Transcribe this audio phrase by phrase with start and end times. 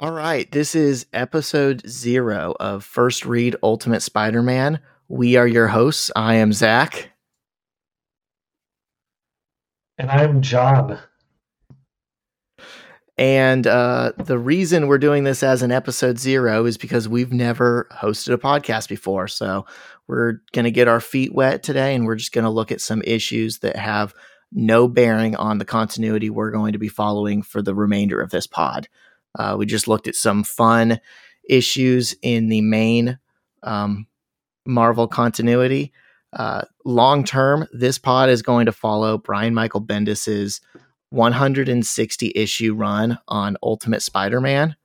[0.00, 4.78] All right, this is episode zero of First Read Ultimate Spider Man.
[5.08, 6.12] We are your hosts.
[6.14, 7.10] I am Zach.
[9.98, 11.00] And I'm John.
[13.16, 17.88] And uh, the reason we're doing this as an episode zero is because we've never
[17.90, 19.26] hosted a podcast before.
[19.26, 19.66] So
[20.06, 22.80] we're going to get our feet wet today and we're just going to look at
[22.80, 24.14] some issues that have
[24.52, 28.46] no bearing on the continuity we're going to be following for the remainder of this
[28.46, 28.88] pod.
[29.38, 31.00] Uh, we just looked at some fun
[31.48, 33.18] issues in the main
[33.62, 34.06] um,
[34.66, 35.92] Marvel continuity.
[36.32, 40.60] Uh, long term, this pod is going to follow Brian Michael Bendis's
[41.10, 44.76] 160 issue run on Ultimate Spider Man.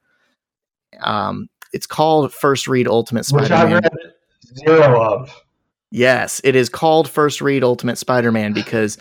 [1.01, 3.81] Um, it's called First Read Ultimate Spider Man.
[4.65, 5.43] Zero of.
[5.91, 8.97] Yes, it is called First Read Ultimate Spider Man because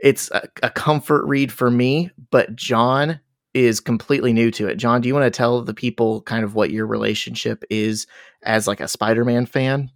[0.00, 3.20] it's a, a, comfort read for me, but John
[3.54, 4.76] is completely new to it.
[4.76, 8.06] John, do you want to tell the people kind of what your relationship is
[8.42, 9.90] as like a Spider Man fan?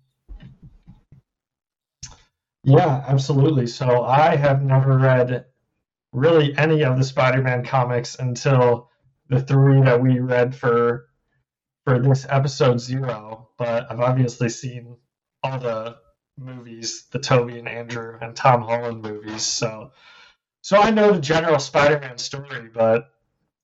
[2.64, 3.66] Yeah, absolutely.
[3.66, 5.44] So I have never read
[6.12, 8.88] really any of the Spider-Man comics until
[9.28, 11.06] the three that we read for
[11.84, 13.50] for this episode zero.
[13.58, 14.96] But I've obviously seen
[15.42, 15.96] all the
[16.38, 19.42] movies, the Tobey and Andrew and Tom Holland movies.
[19.42, 19.90] So
[20.62, 23.10] so I know the general Spider-Man story, but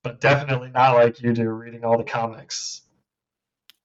[0.03, 2.83] but definitely not like you do reading all the comics.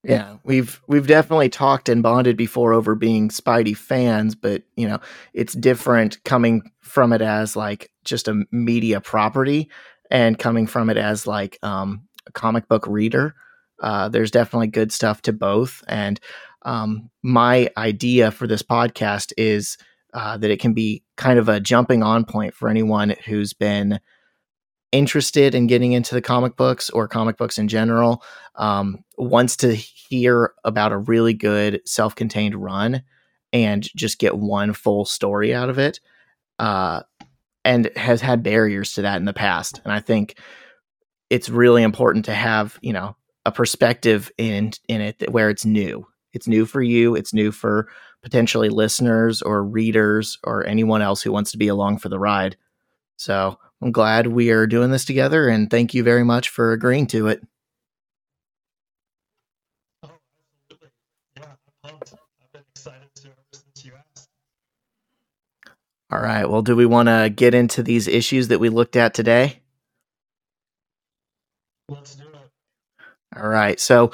[0.04, 5.00] Yeah, we've we've definitely talked and bonded before over being Spidey fans, but you know,
[5.34, 9.70] it's different coming from it as like just a media property
[10.12, 13.34] and coming from it as like um, a comic book reader.
[13.82, 16.20] Uh, there's definitely good stuff to both, and
[16.62, 19.76] um, my idea for this podcast is
[20.14, 24.00] uh, that it can be kind of a jumping on point for anyone who's been
[24.96, 28.24] interested in getting into the comic books or comic books in general
[28.56, 33.04] um, wants to hear about a really good self-contained run
[33.52, 36.00] and just get one full story out of it
[36.60, 37.02] uh,
[37.64, 39.82] and has had barriers to that in the past.
[39.84, 40.38] And i think
[41.30, 43.16] it's really important to have you know
[43.46, 46.08] a perspective in in it where it's new.
[46.34, 47.16] It's new for you.
[47.16, 47.88] It's new for
[48.24, 52.58] potentially listeners or readers or anyone else who wants to be along for the ride.
[53.18, 57.08] So I'm glad we are doing this together and thank you very much for agreeing
[57.08, 57.42] to it.
[60.04, 60.10] Oh,
[60.70, 60.90] absolutely.
[61.38, 61.44] Yeah,
[61.84, 62.14] I'm pumped.
[62.14, 64.30] I've been excited to ever since you asked.
[66.12, 66.50] All right.
[66.50, 69.62] Well, do we want to get into these issues that we looked at today?
[71.90, 72.30] Let's do it.
[73.36, 73.80] All right.
[73.80, 74.12] So,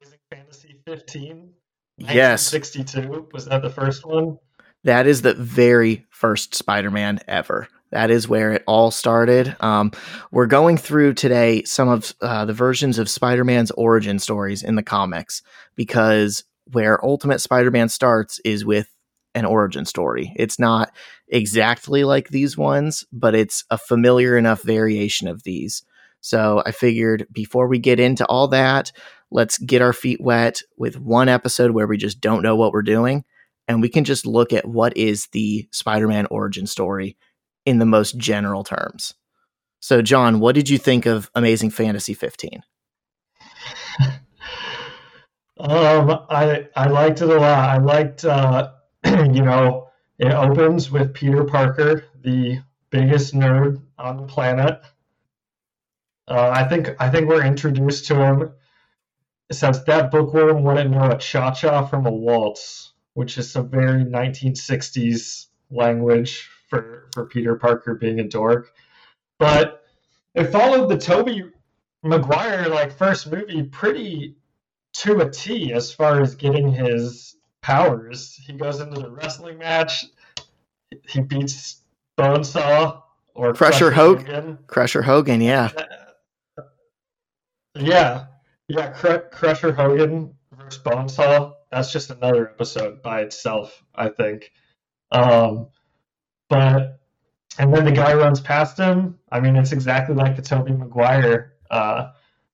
[0.00, 1.50] Amazing Fantasy 15.
[1.98, 2.42] Yes.
[2.42, 3.28] 62.
[3.32, 4.38] Was that the first one?
[4.84, 7.68] That is the very first Spider Man ever.
[7.90, 9.56] That is where it all started.
[9.60, 9.92] Um,
[10.30, 14.74] we're going through today some of uh, the versions of Spider Man's origin stories in
[14.74, 15.42] the comics
[15.74, 18.88] because where Ultimate Spider Man starts is with
[19.34, 20.32] an origin story.
[20.36, 20.92] It's not
[21.28, 25.82] exactly like these ones, but it's a familiar enough variation of these.
[26.20, 28.92] So I figured before we get into all that,
[29.30, 32.82] let's get our feet wet with one episode where we just don't know what we're
[32.82, 33.24] doing.
[33.68, 37.16] And we can just look at what is the Spider Man origin story
[37.68, 39.12] in the most general terms.
[39.80, 42.62] So, John, what did you think of Amazing Fantasy 15?
[45.60, 47.68] um, I I liked it a lot.
[47.68, 48.72] I liked, uh,
[49.04, 54.80] you know, it opens with Peter Parker, the biggest nerd on the planet.
[56.26, 58.52] Uh, I think I think we're introduced to him.
[59.52, 64.04] since that bookworm wouldn't know a cha cha from a waltz, which is some very
[64.04, 68.72] 1960s language for for Peter Parker being a dork.
[69.38, 69.84] But
[70.34, 71.44] it followed the Tobey
[72.02, 74.36] Maguire like first movie pretty
[74.94, 78.34] to a T as far as getting his powers.
[78.34, 80.04] He goes into the wrestling match,
[81.08, 81.82] he beats
[82.16, 83.02] Bonesaw
[83.34, 84.26] or Crusher, Crusher Hogan.
[84.26, 84.58] Hogan.
[84.66, 85.70] Crusher Hogan, yeah.
[87.74, 88.26] Yeah.
[88.68, 91.54] Yeah, Cr- Crusher Hogan versus Bonesaw.
[91.70, 94.50] That's just another episode by itself, I think.
[95.12, 95.68] Um,
[96.48, 97.00] but
[97.58, 99.18] and then the guy runs past him.
[99.30, 102.10] I mean, it's exactly like the Tobey Maguire, uh,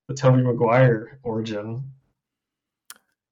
[0.09, 1.85] the Tobey Maguire origin.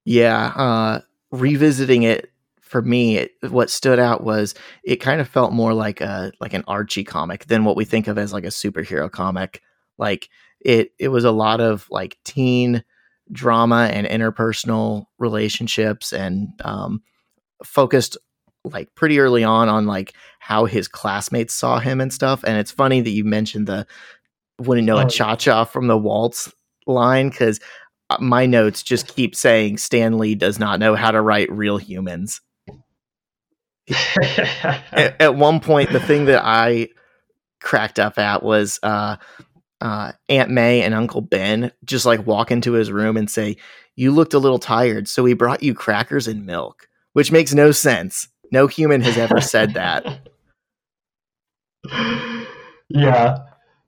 [0.05, 1.01] Yeah, uh,
[1.31, 2.33] revisiting it
[2.73, 6.53] for me, it, what stood out was it kind of felt more like a like
[6.53, 9.61] an Archie comic than what we think of as like a superhero comic.
[9.99, 10.27] Like
[10.59, 12.83] it, it was a lot of like teen
[13.31, 17.03] drama and interpersonal relationships and um,
[17.63, 18.17] focused
[18.63, 22.43] like pretty early on on like how his classmates saw him and stuff.
[22.43, 23.87] And it's funny that you mentioned the
[24.59, 26.51] wouldn't know oh, a cha cha from the waltz
[26.85, 27.61] line because
[28.09, 31.77] uh, my notes just keep saying Stan Lee does not know how to write real
[31.77, 32.41] humans.
[33.89, 36.89] at, at, one point, the thing that I
[37.61, 39.15] cracked up at was uh,
[39.79, 43.55] uh, Aunt May and Uncle Ben just like walk into his room and say,
[43.95, 47.71] You looked a little tired, so we brought you crackers and milk, which makes no
[47.71, 48.27] sense.
[48.51, 50.27] No human has ever said that.
[52.89, 53.37] yeah.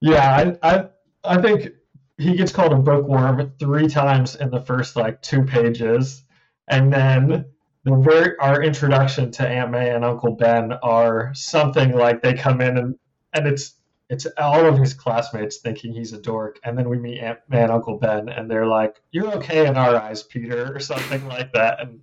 [0.02, 0.56] Yeah.
[0.62, 0.88] I, I,
[1.24, 1.70] I think
[2.18, 6.24] he gets called a bookworm three times in the first like two pages.
[6.68, 7.46] And then
[7.84, 12.62] the very our introduction to Aunt May and Uncle Ben are something like they come
[12.62, 12.96] in and
[13.34, 13.76] and it's
[14.10, 17.64] it's all of his classmates thinking he's a dork, and then we meet Aunt May
[17.64, 21.54] and Uncle Ben, and they're like, "You're okay in our eyes, Peter," or something like
[21.54, 22.02] that, and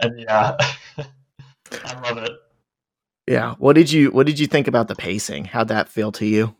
[0.00, 0.56] and yeah,
[0.98, 2.32] I love it.
[3.26, 5.44] Yeah, what did you what did you think about the pacing?
[5.44, 6.56] How'd that feel to you?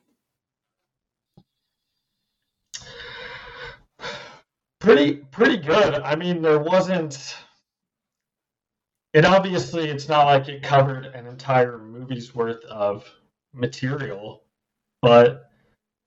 [4.80, 5.94] Pretty pretty good.
[5.94, 7.36] I mean, there wasn't
[9.12, 13.08] it obviously it's not like it covered an entire movie's worth of
[13.52, 14.44] material,
[15.02, 15.50] but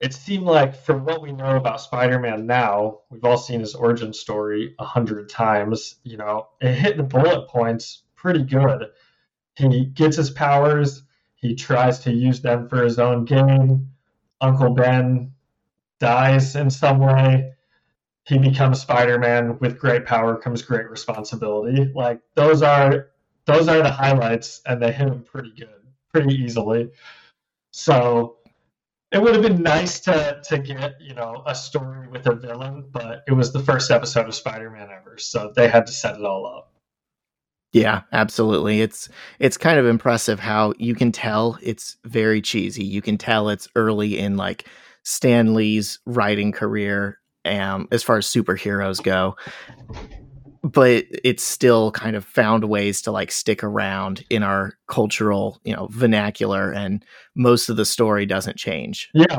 [0.01, 4.11] it seemed like from what we know about Spider-Man now, we've all seen his origin
[4.13, 5.95] story a hundred times.
[6.03, 8.87] You know, it hit the bullet points pretty good.
[9.55, 11.03] He gets his powers.
[11.35, 13.89] He tries to use them for his own gain.
[14.41, 15.31] Uncle Ben
[15.99, 17.53] dies in some way.
[18.23, 19.59] He becomes Spider-Man.
[19.59, 21.91] With great power comes great responsibility.
[21.93, 23.09] Like those are
[23.45, 25.69] those are the highlights, and they hit him pretty good,
[26.11, 26.91] pretty easily.
[27.71, 28.37] So
[29.11, 32.85] it would have been nice to to get you know a story with a villain,
[32.91, 36.25] but it was the first episode of Spider-Man ever, so they had to set it
[36.25, 36.74] all up.
[37.75, 38.79] Yeah, absolutely.
[38.79, 42.85] It's it's kind of impressive how you can tell it's very cheesy.
[42.85, 44.65] You can tell it's early in like
[45.03, 49.35] Stan Lee's writing career um, as far as superheroes go
[50.63, 55.75] but it's still kind of found ways to like stick around in our cultural you
[55.75, 57.05] know vernacular and
[57.35, 59.37] most of the story doesn't change yeah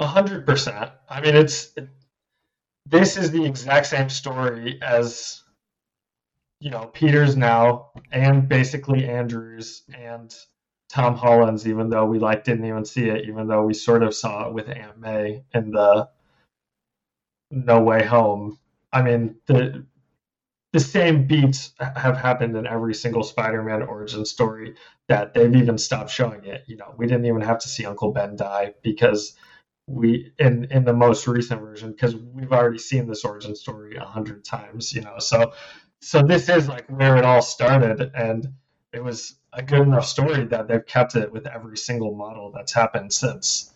[0.00, 1.88] a hundred percent i mean it's it,
[2.86, 5.44] this is the exact same story as
[6.60, 10.34] you know peter's now and basically andrews and
[10.88, 14.14] tom holland's even though we like didn't even see it even though we sort of
[14.14, 16.08] saw it with aunt may in the
[17.50, 18.58] no way home
[18.96, 19.84] I mean, the
[20.72, 24.74] the same beats have happened in every single Spider-Man origin story
[25.08, 26.64] that they've even stopped showing it.
[26.66, 29.36] You know, we didn't even have to see Uncle Ben die because
[29.86, 34.04] we in in the most recent version because we've already seen this origin story a
[34.04, 34.94] hundred times.
[34.94, 35.52] You know, so
[36.00, 38.48] so this is like where it all started, and
[38.92, 42.72] it was a good enough story that they've kept it with every single model that's
[42.72, 43.72] happened since.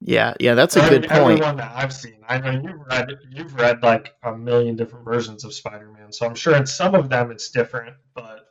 [0.00, 1.12] Yeah, yeah, that's a good point.
[1.12, 5.44] Everyone that I've seen, I know you've read you've read like a million different versions
[5.44, 8.46] of Spider-Man, so I'm sure in some of them it's different, but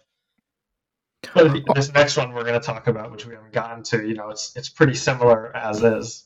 [1.33, 4.13] but this next one we're going to talk about, which we haven't gotten to, you
[4.13, 6.25] know, it's it's pretty similar as is.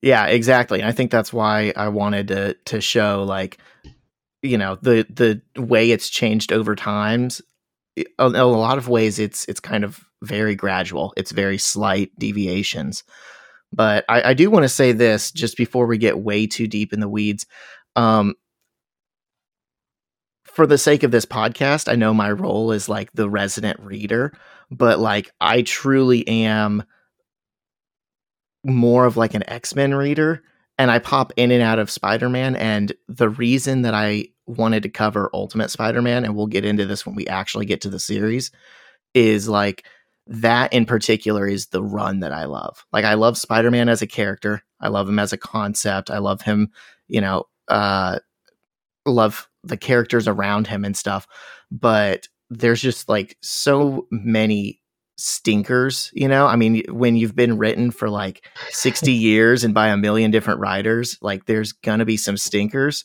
[0.00, 0.80] Yeah, exactly.
[0.80, 3.58] And I think that's why I wanted to to show like
[4.42, 7.40] you know the the way it's changed over times.
[7.96, 11.12] In a lot of ways, it's it's kind of very gradual.
[11.16, 13.04] It's very slight deviations.
[13.72, 16.92] But I, I do want to say this just before we get way too deep
[16.92, 17.46] in the weeds.
[17.96, 18.34] Um,
[20.44, 24.32] for the sake of this podcast, I know my role is like the resident reader,
[24.70, 26.82] but like I truly am
[28.64, 30.42] more of like an X Men reader.
[30.78, 32.56] And I pop in and out of Spider Man.
[32.56, 36.86] And the reason that I wanted to cover Ultimate Spider Man, and we'll get into
[36.86, 38.50] this when we actually get to the series,
[39.14, 39.84] is like
[40.26, 42.84] that in particular is the run that I love.
[42.92, 44.62] Like I love Spider-Man as a character.
[44.80, 46.10] I love him as a concept.
[46.10, 46.70] I love him,
[47.08, 48.18] you know, uh
[49.04, 51.26] love the characters around him and stuff.
[51.70, 54.80] But there's just like so many
[55.22, 56.46] stinkers, you know?
[56.46, 60.60] I mean, when you've been written for like 60 years and by a million different
[60.60, 63.04] writers, like there's going to be some stinkers.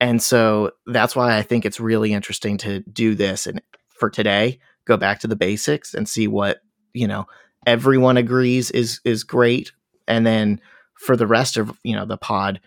[0.00, 3.60] And so that's why I think it's really interesting to do this and
[3.98, 6.60] for today go back to the basics and see what
[6.92, 7.26] you know
[7.66, 9.72] everyone agrees is is great
[10.06, 10.60] and then
[10.98, 12.60] for the rest of you know the pod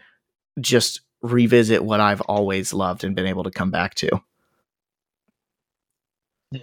[0.60, 4.10] just revisit what i've always loved and been able to come back to
[6.52, 6.62] yeah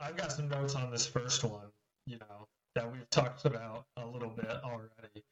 [0.00, 1.66] i've, got some notes on this first one
[2.06, 5.24] you know that we've talked about a little bit already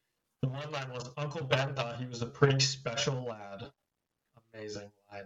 [0.42, 3.70] the one line was uncle ben thought he was a pretty special lad
[4.54, 5.24] amazing line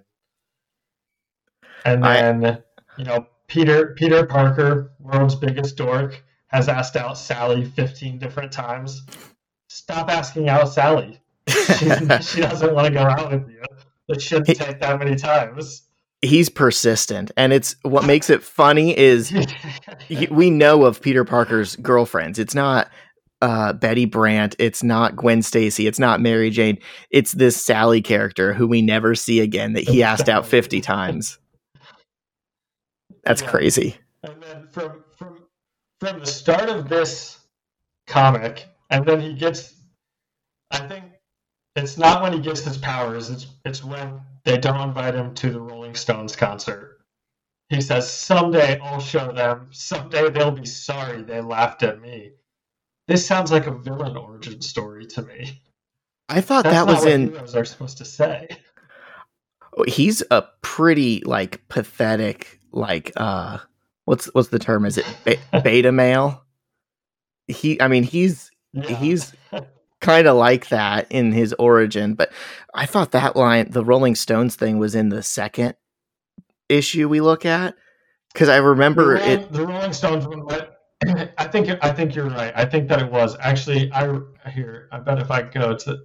[1.84, 2.58] and then, I,
[2.96, 9.02] you know, Peter Peter Parker, world's biggest dork, has asked out Sally 15 different times.
[9.68, 11.18] stop asking out Sally.
[11.48, 11.88] She,
[12.20, 13.62] she doesn't want to go out with you.
[14.08, 15.82] It shouldn't take that many times.
[16.22, 19.28] He's persistent, and it's what makes it funny is
[20.08, 22.38] he, we know of Peter Parker's girlfriends.
[22.38, 22.88] It's not
[23.42, 24.54] uh, Betty Brant.
[24.58, 25.88] It's not Gwen Stacy.
[25.88, 26.78] It's not Mary Jane.
[27.10, 31.38] It's this Sally character who we never see again that he asked out 50 times.
[33.24, 33.50] That's yeah.
[33.50, 33.96] crazy.
[34.22, 35.38] And then from from
[36.00, 37.40] from the start of this
[38.06, 39.74] comic, and then he gets
[40.70, 41.04] I think
[41.74, 45.50] it's not when he gets his powers, it's it's when they don't invite him to
[45.50, 47.00] the Rolling Stones concert.
[47.68, 49.68] He says, Someday I'll show them.
[49.70, 52.32] Someday they'll be sorry they laughed at me.
[53.08, 55.62] This sounds like a villain origin story to me.
[56.28, 57.32] I thought That's that was in.
[57.32, 58.48] Heroes are supposed to say.
[59.76, 63.58] Oh, he's a pretty like pathetic like uh
[64.04, 64.84] what's what's the term?
[64.84, 66.44] Is it be- beta male?
[67.48, 68.96] He, I mean, he's yeah.
[68.96, 69.34] he's
[70.02, 72.30] kind of like that in his origin, but
[72.74, 75.74] I thought that line, the Rolling Stones thing, was in the second
[76.68, 77.74] issue we look at
[78.32, 79.52] because I remember the Rolling, it.
[79.52, 80.46] The Rolling Stones one,
[81.38, 82.52] I think I think you're right.
[82.54, 83.90] I think that it was actually.
[83.92, 84.18] I
[84.50, 84.88] here.
[84.92, 85.98] I bet if I go to,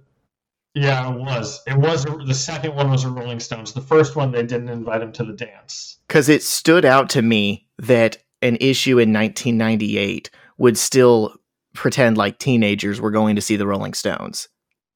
[0.74, 1.60] yeah, it was.
[1.66, 3.72] It was the second one was a Rolling Stones.
[3.72, 7.22] The first one they didn't invite him to the dance because it stood out to
[7.22, 11.37] me that an issue in 1998 would still
[11.78, 14.48] pretend like teenagers were going to see the Rolling Stones.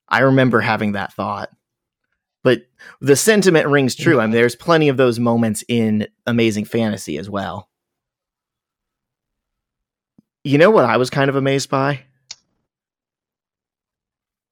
[0.09, 1.49] I remember having that thought.
[2.43, 2.63] But
[3.01, 4.21] the sentiment rings true.
[4.21, 7.69] I mean, there's plenty of those moments in Amazing Fantasy as well.
[10.43, 12.03] You know what I was kind of amazed by?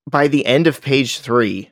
[0.09, 1.71] By the end of page three,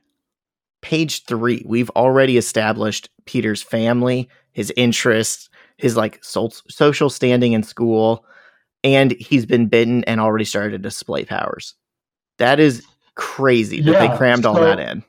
[0.83, 8.25] page three, we've already established Peter's family, his interests, his like social standing in school,
[8.85, 11.75] and he's been bitten and already started to display powers.
[12.38, 15.02] That is crazy yeah, that they crammed so, all that in.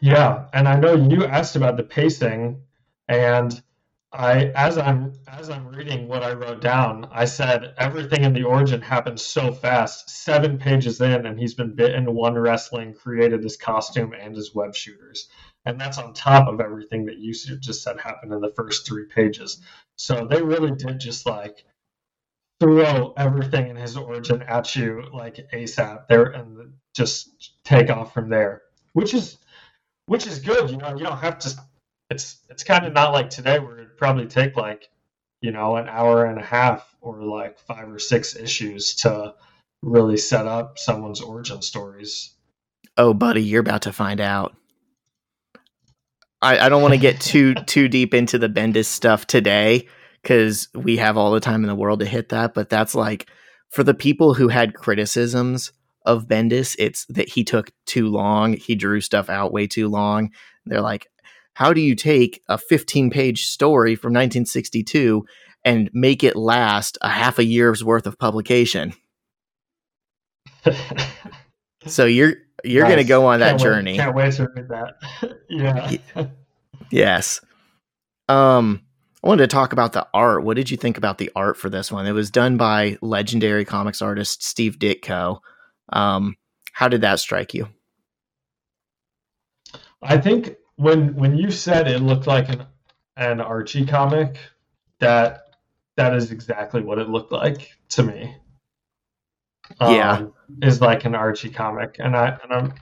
[0.00, 2.60] Yeah, and I know you asked about the pacing,
[3.08, 3.62] and
[4.12, 8.44] I as I'm as I'm reading what I wrote down, I said everything in the
[8.44, 10.10] origin happened so fast.
[10.10, 14.74] Seven pages in, and he's been bitten, won wrestling, created his costume and his web
[14.74, 15.28] shooters,
[15.64, 19.06] and that's on top of everything that you just said happened in the first three
[19.06, 19.62] pages.
[19.96, 21.64] So they really did just like
[22.60, 28.28] throw everything in his origin at you like ASAP there and just take off from
[28.28, 29.38] there, which is
[30.06, 30.70] which is good.
[30.70, 31.56] You know, you don't have to.
[32.10, 34.88] It's it's kind of not like today where it'd probably take like
[35.40, 39.34] you know an hour and a half or like five or six issues to
[39.82, 42.34] really set up someone's origin stories.
[42.96, 44.54] Oh, buddy, you're about to find out.
[46.44, 49.88] I, I don't want to get too too deep into the Bendis stuff today
[50.22, 52.52] because we have all the time in the world to hit that.
[52.54, 53.26] But that's like
[53.70, 55.72] for the people who had criticisms
[56.04, 58.52] of Bendis, it's that he took too long.
[58.52, 60.30] He drew stuff out way too long.
[60.66, 61.08] They're like,
[61.54, 65.24] how do you take a 15 page story from 1962
[65.64, 68.92] and make it last a half a year's worth of publication?
[71.86, 72.34] so you're
[72.64, 72.90] you're nice.
[72.90, 73.96] going to go on can't that wait, journey.
[73.96, 75.38] Can't wait to read that.
[75.48, 75.96] yeah.
[76.90, 77.40] yes.
[78.28, 78.82] Um,
[79.22, 80.44] I wanted to talk about the art.
[80.44, 82.06] What did you think about the art for this one?
[82.06, 85.38] It was done by legendary comics artist Steve Ditko.
[85.90, 86.36] Um,
[86.72, 87.68] how did that strike you?
[90.02, 92.66] I think when when you said it looked like an
[93.16, 94.36] an Archie comic,
[94.98, 95.56] that
[95.96, 98.36] that is exactly what it looked like to me.
[99.80, 100.26] Um, yeah,
[100.62, 102.74] is like an Archie comic, and I and I'm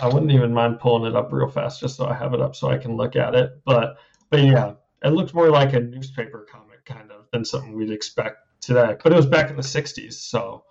[0.00, 2.56] I wouldn't even mind pulling it up real fast just so I have it up
[2.56, 3.52] so I can look at it.
[3.64, 3.96] But
[4.30, 4.72] but yeah,
[5.04, 8.96] it looked more like a newspaper comic kind of than something we'd expect today.
[9.02, 10.64] But it was back in the '60s, so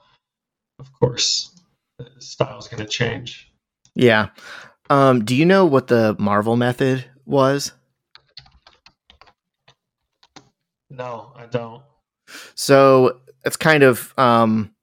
[0.80, 1.62] of course
[1.98, 3.52] the style's going to change.
[3.96, 4.30] Yeah.
[4.90, 7.72] Um, do you know what the Marvel method was?
[10.90, 11.84] No, I don't.
[12.56, 14.76] So it's kind of um,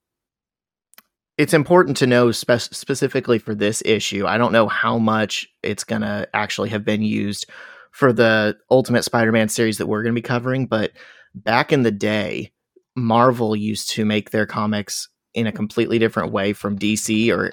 [1.38, 4.26] it's important to know spe- specifically for this issue.
[4.26, 7.46] I don't know how much it's going to actually have been used
[7.92, 10.90] for the Ultimate Spider Man series that we're going to be covering, but
[11.34, 12.52] back in the day,
[12.96, 17.52] Marvel used to make their comics in a completely different way from DC or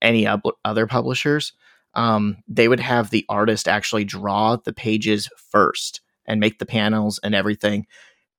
[0.00, 0.26] any
[0.64, 1.52] other publishers.
[1.92, 7.20] Um, they would have the artist actually draw the pages first and make the panels
[7.22, 7.86] and everything.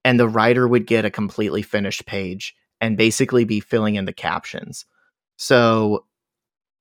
[0.04, 4.13] And the writer would get a completely finished page and basically be filling in the
[4.13, 4.86] captions.
[5.38, 6.05] So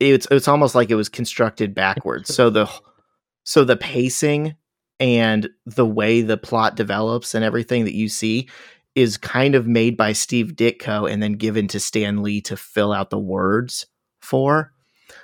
[0.00, 2.34] it's it's almost like it was constructed backwards.
[2.34, 2.70] So the
[3.44, 4.56] so the pacing
[4.98, 8.48] and the way the plot develops and everything that you see
[8.94, 12.92] is kind of made by Steve Ditko and then given to Stan Lee to fill
[12.92, 13.86] out the words
[14.20, 14.72] for.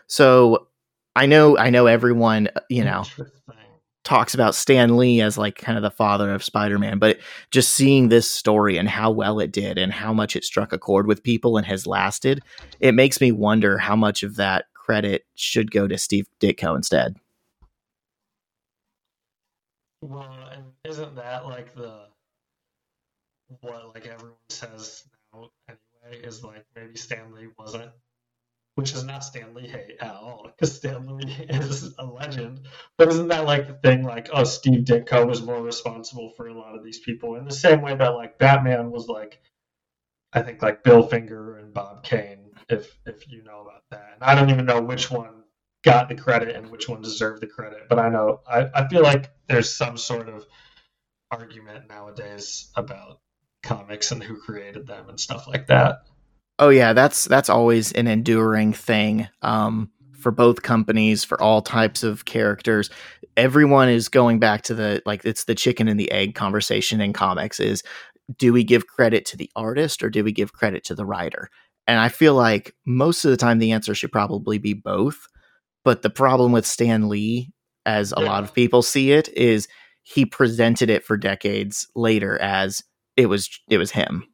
[0.06, 0.68] So
[1.16, 3.04] I know I know everyone, uh, you know,
[4.04, 7.18] talks about Stan Lee as like kind of the father of Spider-Man, but
[7.50, 10.78] just seeing this story and how well it did and how much it struck a
[10.78, 12.42] chord with people and has lasted,
[12.80, 17.16] it makes me wonder how much of that credit should go to Steve Ditko instead.
[20.02, 22.06] Well, and isn't that like the
[23.60, 27.90] what like everyone says now anyway is like maybe Stan Lee wasn't
[28.74, 32.66] which is not Stan Lee hate at all, because Stan Lee is a legend.
[32.96, 36.58] But isn't that like the thing, like, oh, Steve Ditko was more responsible for a
[36.58, 39.40] lot of these people in the same way that like Batman was like,
[40.32, 44.12] I think like Bill Finger and Bob Kane, if if you know about that.
[44.14, 45.42] And I don't even know which one
[45.84, 49.02] got the credit and which one deserved the credit, but I know I, I feel
[49.02, 50.46] like there's some sort of
[51.30, 53.20] argument nowadays about
[53.62, 56.04] comics and who created them and stuff like that.
[56.62, 62.04] Oh yeah, that's that's always an enduring thing um, for both companies for all types
[62.04, 62.88] of characters.
[63.36, 67.12] Everyone is going back to the like it's the chicken and the egg conversation in
[67.14, 67.82] comics is
[68.38, 71.50] do we give credit to the artist or do we give credit to the writer?
[71.88, 75.26] And I feel like most of the time the answer should probably be both.
[75.84, 77.50] But the problem with Stan Lee,
[77.86, 78.26] as a yeah.
[78.26, 79.66] lot of people see it, is
[80.04, 82.84] he presented it for decades later as
[83.16, 84.28] it was it was him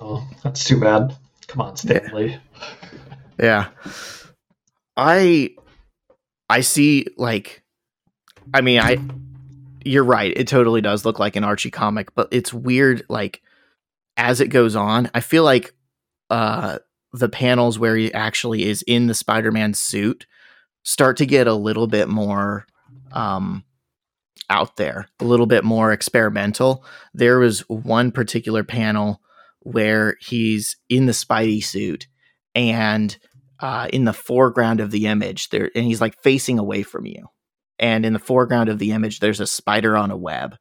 [0.00, 1.16] Oh, that's too bad.
[1.46, 2.38] Come on, Stan Lee.
[3.38, 3.68] Yeah.
[4.96, 5.50] I
[6.48, 7.62] I see like
[8.54, 8.98] I mean I
[9.84, 10.32] you're right.
[10.34, 13.42] It totally does look like an Archie comic, but it's weird like
[14.16, 15.74] as it goes on, I feel like
[16.30, 16.78] uh
[17.12, 20.26] the panels where he actually is in the Spider-Man suit
[20.82, 22.66] start to get a little bit more
[23.12, 23.64] um
[24.48, 26.84] out there, a little bit more experimental.
[27.12, 29.20] There was one particular panel
[29.66, 32.06] where he's in the Spidey suit
[32.54, 33.18] and
[33.58, 37.26] uh, in the foreground of the image there, and he's like facing away from you.
[37.78, 40.56] And in the foreground of the image, there's a spider on a web,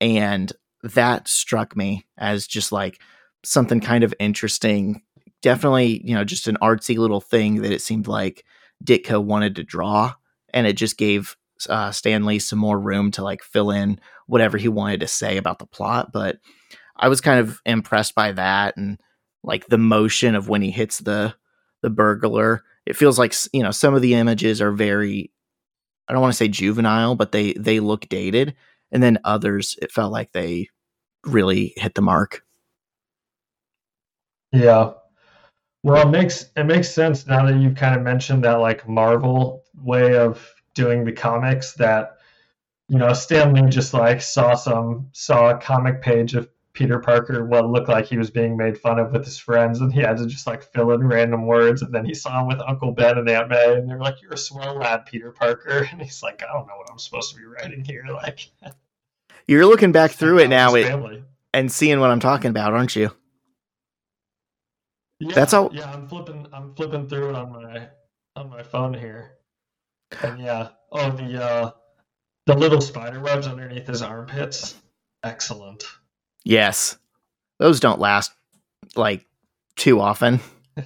[0.00, 0.52] and
[0.84, 3.00] that struck me as just like
[3.44, 5.02] something kind of interesting.
[5.42, 8.44] Definitely, you know, just an artsy little thing that it seemed like
[8.84, 10.14] Ditko wanted to draw,
[10.54, 11.36] and it just gave
[11.68, 15.36] uh, Stan Lee some more room to like fill in whatever he wanted to say
[15.36, 16.12] about the plot.
[16.12, 16.36] But
[17.00, 19.00] I was kind of impressed by that and
[19.42, 21.34] like the motion of when he hits the
[21.82, 22.62] the burglar.
[22.86, 25.32] It feels like you know some of the images are very
[26.06, 28.54] I don't want to say juvenile, but they they look dated,
[28.92, 30.68] and then others it felt like they
[31.24, 32.44] really hit the mark.
[34.52, 34.92] Yeah.
[35.82, 39.64] Well, it makes it makes sense now that you've kind of mentioned that like Marvel
[39.82, 42.18] way of doing the comics that
[42.88, 47.44] you know Stan Lee just like saw some saw a comic page of Peter Parker
[47.44, 50.18] what looked like he was being made fun of with his friends, and he had
[50.18, 51.82] to just like fill in random words.
[51.82, 54.34] And then he saw him with Uncle Ben and Aunt May, and they're like, "You're
[54.34, 57.38] a swell lad, Peter Parker." And he's like, "I don't know what I'm supposed to
[57.38, 58.50] be writing here." Like,
[59.46, 63.10] you're looking back through it now it, and seeing what I'm talking about, aren't you?
[65.18, 65.70] Yeah, That's all.
[65.72, 66.46] Yeah, I'm flipping.
[66.52, 67.88] I'm flipping through it on my
[68.36, 69.32] on my phone here,
[70.22, 71.70] and yeah, oh the uh,
[72.46, 74.74] the little spider webs underneath his armpits,
[75.22, 75.84] excellent.
[76.44, 76.98] Yes.
[77.58, 78.32] Those don't last
[78.96, 79.26] like
[79.76, 80.40] too often.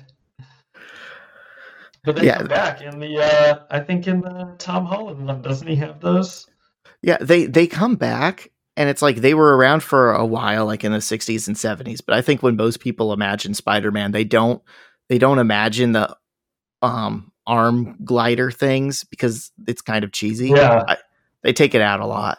[2.05, 2.38] but they yeah.
[2.38, 6.01] come back in the uh I think in the Tom Holland one, doesn't he have
[6.01, 6.47] those?
[7.03, 10.85] Yeah, they they come back and it's like they were around for a while like
[10.85, 14.62] in the 60s and 70s, but I think when most people imagine Spider-Man, they don't
[15.09, 16.17] they don't imagine the
[16.83, 20.49] um arm glider things because it's kind of cheesy.
[20.49, 20.83] Yeah.
[20.88, 20.97] I,
[21.43, 22.38] they take it out a lot.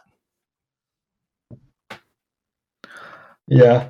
[3.48, 3.90] Yeah,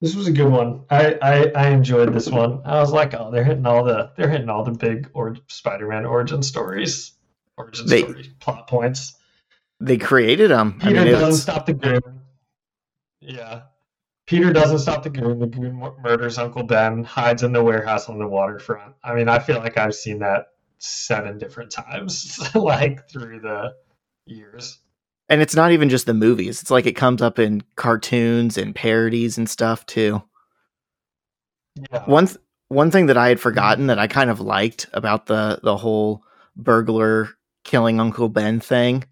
[0.00, 0.84] this was a good one.
[0.90, 2.62] I, I, I enjoyed this one.
[2.64, 6.06] I was like, oh, they're hitting all the they're hitting all the big or Spider-Man
[6.06, 7.12] origin stories,
[7.56, 9.14] origin they, story plot points.
[9.80, 10.78] They created them.
[10.80, 12.20] Peter I mean, doesn't stop the goon.
[13.20, 13.62] Yeah,
[14.26, 15.38] Peter doesn't stop the goon.
[15.38, 18.94] The goon murders Uncle Ben, hides in the warehouse on the waterfront.
[19.02, 20.46] I mean, I feel like I've seen that
[20.78, 23.74] seven different times, like through the
[24.26, 24.78] years
[25.28, 26.60] and it's not even just the movies.
[26.62, 30.22] It's like it comes up in cartoons and parodies and stuff too.
[31.92, 32.04] Yeah.
[32.06, 32.38] one th-
[32.68, 36.22] one thing that i had forgotten that i kind of liked about the the whole
[36.56, 37.28] burglar
[37.64, 39.04] killing uncle ben thing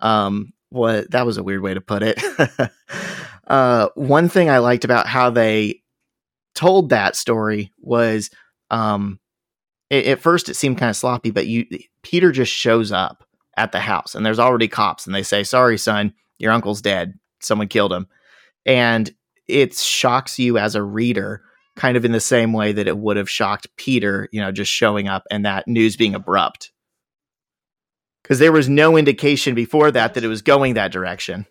[0.00, 2.20] um what that was a weird way to put it.
[3.48, 5.82] Uh one thing i liked about how they
[6.54, 8.30] told that story was
[8.70, 9.18] um
[9.90, 11.66] it, at first it seemed kind of sloppy but you
[12.02, 13.24] peter just shows up
[13.56, 17.18] at the house and there's already cops and they say sorry son your uncle's dead.
[17.40, 18.06] Someone killed him.
[18.66, 19.14] And
[19.48, 21.42] it shocks you as a reader
[21.76, 24.70] kind of in the same way that it would have shocked Peter, you know, just
[24.70, 26.70] showing up and that news being abrupt.
[28.22, 31.46] Because there was no indication before that that it was going that direction.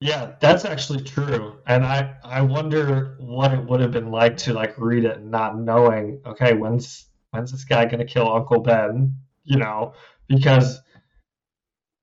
[0.00, 1.56] Yeah, that's actually true.
[1.66, 5.58] And I, I wonder what it would have been like to like read it not
[5.58, 9.14] knowing, okay, when's when's this guy gonna kill Uncle Ben?
[9.44, 9.94] You know,
[10.28, 10.80] because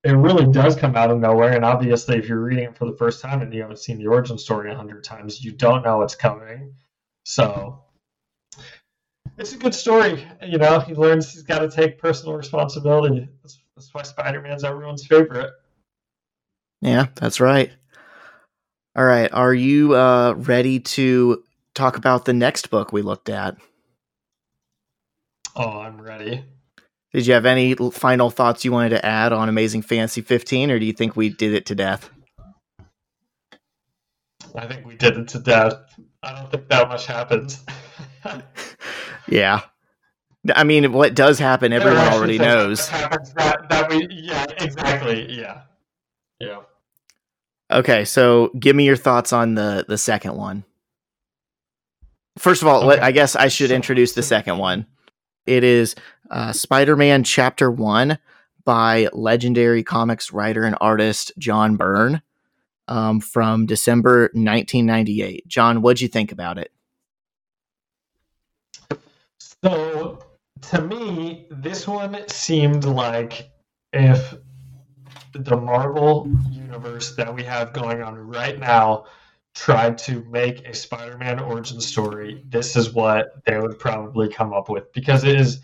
[0.03, 1.53] it really does come out of nowhere.
[1.53, 4.07] And obviously, if you're reading it for the first time and you haven't seen the
[4.07, 6.73] origin story a hundred times, you don't know what's coming.
[7.25, 7.79] So
[9.37, 10.27] it's a good story.
[10.45, 13.29] You know, he learns he's got to take personal responsibility.
[13.41, 15.51] That's, that's why Spider Man's everyone's favorite.
[16.81, 17.71] Yeah, that's right.
[18.95, 19.31] All right.
[19.31, 23.55] Are you uh, ready to talk about the next book we looked at?
[25.55, 26.45] Oh, I'm ready.
[27.13, 30.79] Did you have any final thoughts you wanted to add on Amazing Fantasy 15, or
[30.79, 32.09] do you think we did it to death?
[34.55, 35.75] I think we did it to death.
[36.23, 37.63] I don't think that much happens.
[39.27, 39.61] yeah.
[40.55, 42.89] I mean, what does happen, everyone already knows.
[42.89, 45.31] That, that we, yeah, exactly.
[45.31, 45.61] Yeah.
[46.39, 46.61] Yeah.
[47.71, 50.65] Okay, so give me your thoughts on the the second one.
[52.37, 52.87] First of all, okay.
[52.87, 54.85] let, I guess I should so, introduce the second one.
[55.45, 55.95] It is
[56.29, 58.17] uh, Spider Man Chapter 1
[58.65, 62.21] by legendary comics writer and artist John Byrne
[62.87, 65.47] um, from December 1998.
[65.47, 66.71] John, what'd you think about it?
[69.37, 70.23] So,
[70.69, 73.51] to me, this one seemed like
[73.91, 74.35] if
[75.33, 79.05] the Marvel universe that we have going on right now
[79.55, 84.69] tried to make a Spider-Man origin story, this is what they would probably come up
[84.69, 85.59] with because it is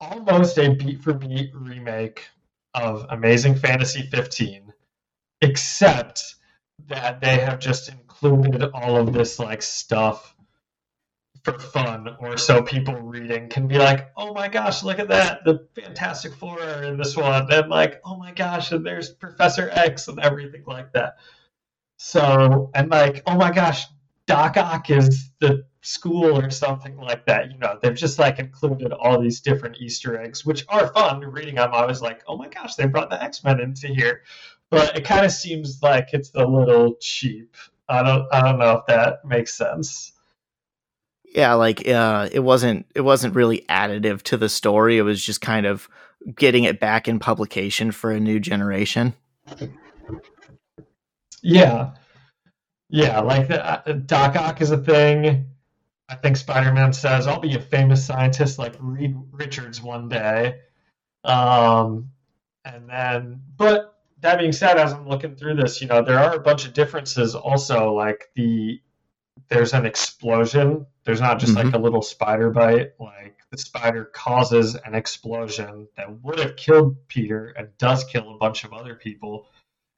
[0.00, 2.26] almost a beat for beat remake
[2.74, 4.72] of Amazing Fantasy 15,
[5.40, 6.34] except
[6.86, 10.34] that they have just included all of this like stuff
[11.44, 15.44] for fun or so people reading can be like, oh my gosh, look at that.
[15.44, 17.52] The Fantastic Four in this one.
[17.52, 21.18] And like, oh my gosh, and there's Professor X and everything like that.
[22.06, 23.86] So, and like, oh my gosh,
[24.26, 27.50] Doc Ock is the school or something like that.
[27.50, 31.20] You know, they've just like included all these different Easter eggs, which are fun.
[31.20, 34.22] Reading them, I was like, oh my gosh, they brought the X Men into here.
[34.68, 37.56] But it kind of seems like it's a little cheap.
[37.88, 40.12] I don't, I don't know if that makes sense.
[41.34, 44.98] Yeah, like uh, it wasn't, it wasn't really additive to the story.
[44.98, 45.88] It was just kind of
[46.36, 49.14] getting it back in publication for a new generation.
[51.44, 51.90] Yeah,
[52.88, 55.46] yeah, like the, uh, Doc Ock is a thing.
[56.08, 60.60] I think Spider Man says, "I'll be a famous scientist like Reed Richards one day."
[61.22, 62.10] Um,
[62.64, 66.34] and then, but that being said, as I'm looking through this, you know, there are
[66.34, 67.34] a bunch of differences.
[67.34, 68.80] Also, like the
[69.48, 70.86] there's an explosion.
[71.04, 71.66] There's not just mm-hmm.
[71.66, 72.92] like a little spider bite.
[72.98, 78.38] Like the spider causes an explosion that would have killed Peter and does kill a
[78.38, 79.46] bunch of other people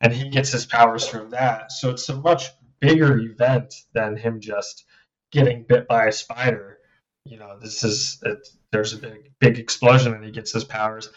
[0.00, 1.72] and he gets his powers from that.
[1.72, 2.48] So it's a much
[2.80, 4.84] bigger event than him just
[5.32, 6.78] getting bit by a spider.
[7.24, 11.10] You know, this is it, there's a big big explosion and he gets his powers.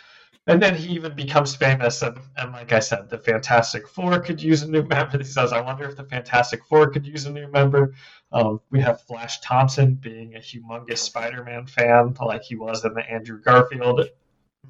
[0.48, 2.02] And then he even becomes famous.
[2.02, 5.20] And, and like I said, the Fantastic Four could use a new member.
[5.20, 7.94] He says, I wonder if the Fantastic Four could use a new member.
[8.32, 12.94] Um, we have Flash Thompson being a humongous Spider Man fan, like he was in
[12.96, 14.10] the Andrew Garfield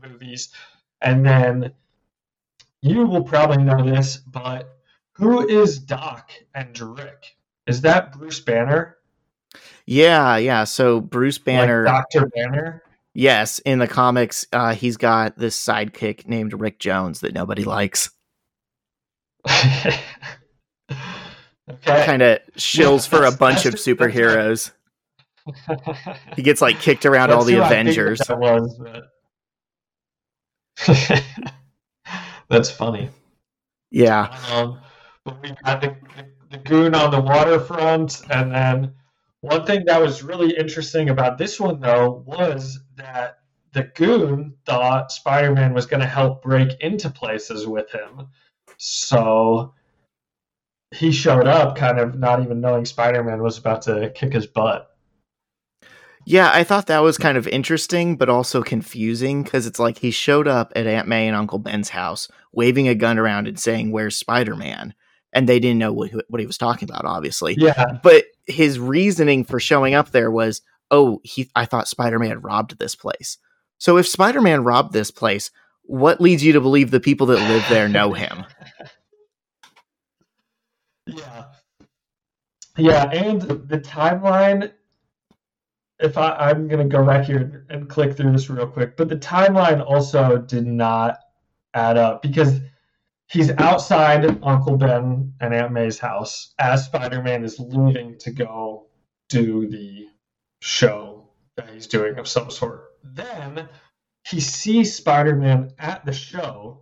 [0.02, 0.50] movies.
[1.02, 1.72] And then
[2.82, 4.78] you will probably know this, but
[5.14, 7.38] who is Doc and Rick?
[7.68, 8.98] Is that Bruce Banner?
[9.86, 10.64] Yeah, yeah.
[10.64, 12.84] So Bruce Banner, like Doctor Banner.
[13.14, 18.12] Yes, in the comics, uh, he's got this sidekick named Rick Jones that nobody likes.
[19.50, 20.00] okay.
[21.84, 24.72] Kind of shills yeah, for a bunch of superheroes.
[26.36, 28.20] he gets like kicked around all the Avengers.
[28.20, 28.80] That was,
[30.88, 31.14] but...
[32.50, 33.10] That's funny.
[33.92, 34.36] Yeah.
[34.52, 34.80] Um,
[35.24, 38.94] but we got the, the, the goon on the waterfront, and then
[39.42, 43.40] one thing that was really interesting about this one, though, was that
[43.74, 48.28] the goon thought Spider Man was going to help break into places with him.
[48.78, 49.74] So
[50.92, 54.48] he showed up kind of not even knowing Spider Man was about to kick his
[54.48, 54.96] butt.
[56.30, 60.12] Yeah, I thought that was kind of interesting, but also confusing because it's like he
[60.12, 63.92] showed up at Aunt May and Uncle Ben's house, waving a gun around and saying,
[63.92, 64.94] "Where's Spider Man?"
[65.34, 67.56] And they didn't know what what he was talking about, obviously.
[67.58, 67.98] Yeah.
[68.04, 70.62] But his reasoning for showing up there was,
[70.92, 73.40] "Oh, he I thought Spider Man robbed this place."
[73.80, 75.50] So if Spider Man robbed this place,
[75.82, 78.46] what leads you to believe the people that live there know him?
[81.08, 81.46] yeah.
[82.78, 84.72] Yeah, and the timeline
[86.00, 89.18] if I, I'm gonna go back here and click through this real quick, but the
[89.18, 91.20] timeline also did not
[91.74, 92.60] add up because
[93.28, 98.88] he's outside Uncle Ben and Aunt May's house as Spider-Man is leaving to go
[99.28, 100.08] do the
[100.62, 102.92] show that he's doing of some sort.
[103.04, 103.68] Then
[104.28, 106.82] he sees Spider-Man at the show,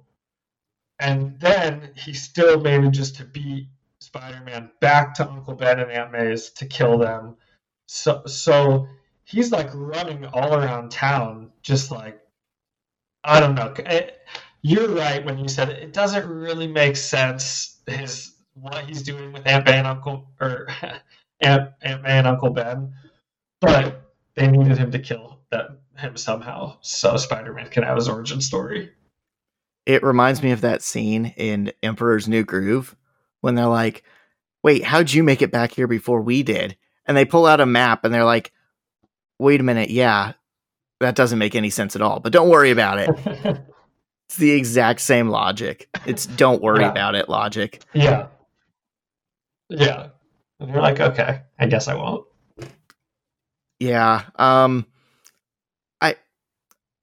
[0.99, 3.67] and then he still manages to beat
[3.99, 7.36] Spider-Man back to Uncle Ben and Aunt May's to kill them.
[7.88, 8.88] So so
[9.28, 12.20] he's like running all around town, just like
[13.24, 13.74] I don't know.
[13.78, 14.10] It, eh,
[14.62, 19.46] you're right when you said it doesn't really make sense his what he's doing with
[19.46, 20.68] Aunt May and Uncle or
[21.42, 22.94] Aunt Aunt May and Uncle Ben,
[23.60, 24.02] but
[24.36, 28.92] they needed him to kill that him somehow so Spider-Man can have his origin story.
[29.86, 32.96] It reminds me of that scene in Emperor's New Groove
[33.42, 34.04] when they're like,
[34.63, 37.66] "Wait, how'd you make it back here before we did?" And they pull out a
[37.66, 38.52] map and they're like,
[39.39, 40.34] wait a minute, yeah,
[41.00, 42.19] that doesn't make any sense at all.
[42.19, 43.10] But don't worry about it.
[44.26, 45.89] it's the exact same logic.
[46.06, 46.91] It's don't worry yeah.
[46.91, 47.84] about it logic.
[47.93, 48.28] Yeah.
[49.69, 50.10] Yeah.
[50.60, 52.26] And you're like, okay, I guess I won't.
[53.80, 54.23] Yeah.
[54.38, 54.88] Um
[56.02, 56.15] I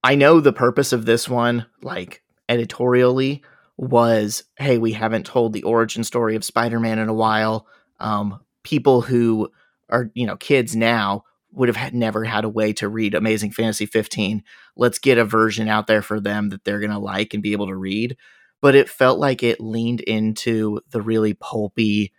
[0.03, 3.43] I know the purpose of this one, like editorially,
[3.77, 7.69] was hey, we haven't told the origin story of Spider-Man in a while.
[8.01, 9.53] Um people who
[9.89, 13.87] are, you know, kids now would have never had a way to read Amazing Fantasy
[13.87, 14.43] 15.
[14.77, 17.53] Let's get a version out there for them that they're going to like and be
[17.53, 18.17] able to read.
[18.61, 22.13] But it felt like it leaned into the really pulpy,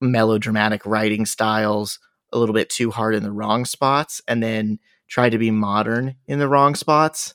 [0.00, 1.98] melodramatic writing styles
[2.32, 6.16] a little bit too hard in the wrong spots and then tried to be modern
[6.26, 7.34] in the wrong spots.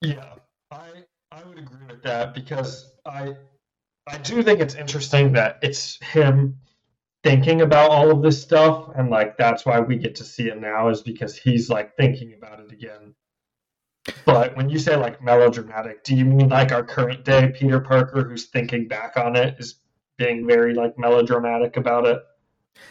[0.00, 0.34] Yeah,
[0.70, 3.34] I I would agree with that because I
[4.06, 6.58] I do think it's interesting that it's him
[7.24, 10.60] thinking about all of this stuff and like that's why we get to see it
[10.60, 13.14] now is because he's like thinking about it again.
[14.24, 18.22] But when you say like melodramatic do you mean like our current day peter parker
[18.22, 19.80] who's thinking back on it is
[20.16, 22.22] being very like melodramatic about it?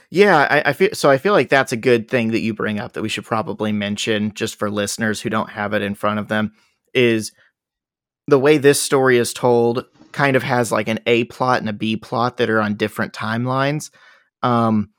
[0.10, 2.80] Yeah I, I feel so i feel like that's a good thing that you bring
[2.80, 6.20] up that we should probably mention just for listeners who don't have it in front
[6.20, 6.54] of them
[6.94, 7.32] is
[8.28, 11.74] the way this story is told kind of has like an a plot and a
[11.74, 13.90] b plot that are on different timelines
[14.44, 14.90] um,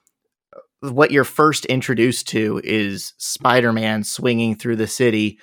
[0.80, 5.38] what you're first introduced to is Spider-Man swinging through the city,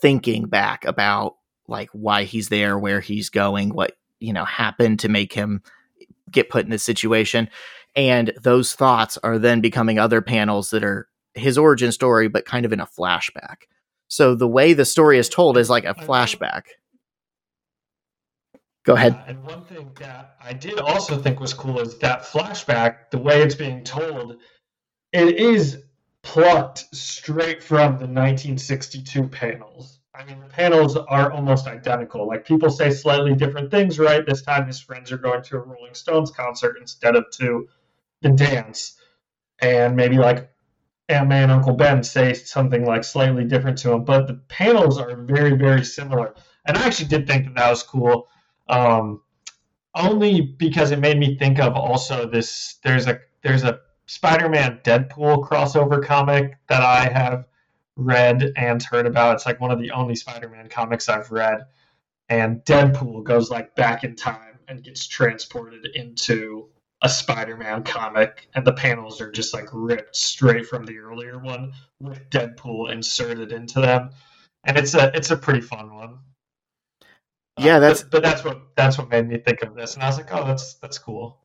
[0.00, 1.36] thinking back about
[1.68, 5.62] like why he's there, where he's going, what you know happened to make him
[6.30, 7.48] get put in this situation,
[7.94, 12.66] and those thoughts are then becoming other panels that are his origin story, but kind
[12.66, 13.64] of in a flashback.
[14.08, 16.62] So the way the story is told is like a flashback.
[18.84, 19.14] Go ahead.
[19.14, 23.18] Yeah, and one thing that I did also think was cool is that flashback, the
[23.18, 24.36] way it's being told,
[25.12, 25.84] it is
[26.22, 30.00] plucked straight from the 1962 panels.
[30.14, 32.26] I mean, the panels are almost identical.
[32.26, 34.26] Like people say slightly different things, right?
[34.26, 37.68] This time his friends are going to a Rolling Stones concert instead of to
[38.20, 38.98] the dance.
[39.60, 40.50] And maybe like
[41.08, 44.98] Aunt May and Uncle Ben say something like slightly different to him, but the panels
[44.98, 46.34] are very, very similar.
[46.66, 48.28] And I actually did think that that was cool
[48.68, 49.20] um,
[49.94, 52.78] only because it made me think of also this.
[52.82, 57.46] There's a there's a Spider-Man Deadpool crossover comic that I have
[57.96, 59.36] read and heard about.
[59.36, 61.66] It's like one of the only Spider-Man comics I've read,
[62.28, 66.68] and Deadpool goes like back in time and gets transported into
[67.02, 71.72] a Spider-Man comic, and the panels are just like ripped straight from the earlier one
[72.00, 74.10] with Deadpool inserted into them,
[74.64, 76.18] and it's a it's a pretty fun one.
[77.58, 80.02] Yeah, um, that's but, but, that's what that's what made me think of this, and
[80.02, 81.38] I was like, oh, that's that's cool.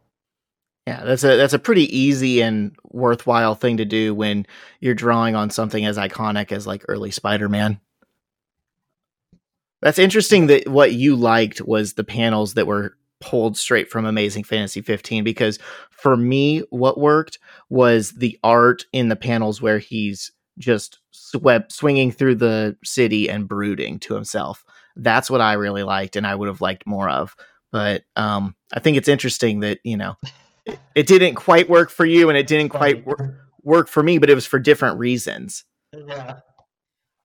[0.88, 4.48] Yeah, that's a that's a pretty easy and worthwhile thing to do when
[4.80, 7.82] you're drawing on something as iconic as like early Spider-Man.
[9.82, 14.44] That's interesting that what you liked was the panels that were pulled straight from Amazing
[14.44, 17.40] Fantasy 15 because for me what worked
[17.70, 23.48] was the art in the panels where he's just swept swinging through the city and
[23.48, 24.64] brooding to himself
[24.98, 27.36] that's what I really liked and I would have liked more of.
[27.72, 30.16] But um, I think it's interesting that, you know,
[30.66, 34.18] it, it didn't quite work for you and it didn't quite wor- work for me,
[34.18, 35.66] but it was for different reasons.
[35.94, 36.40] Yeah.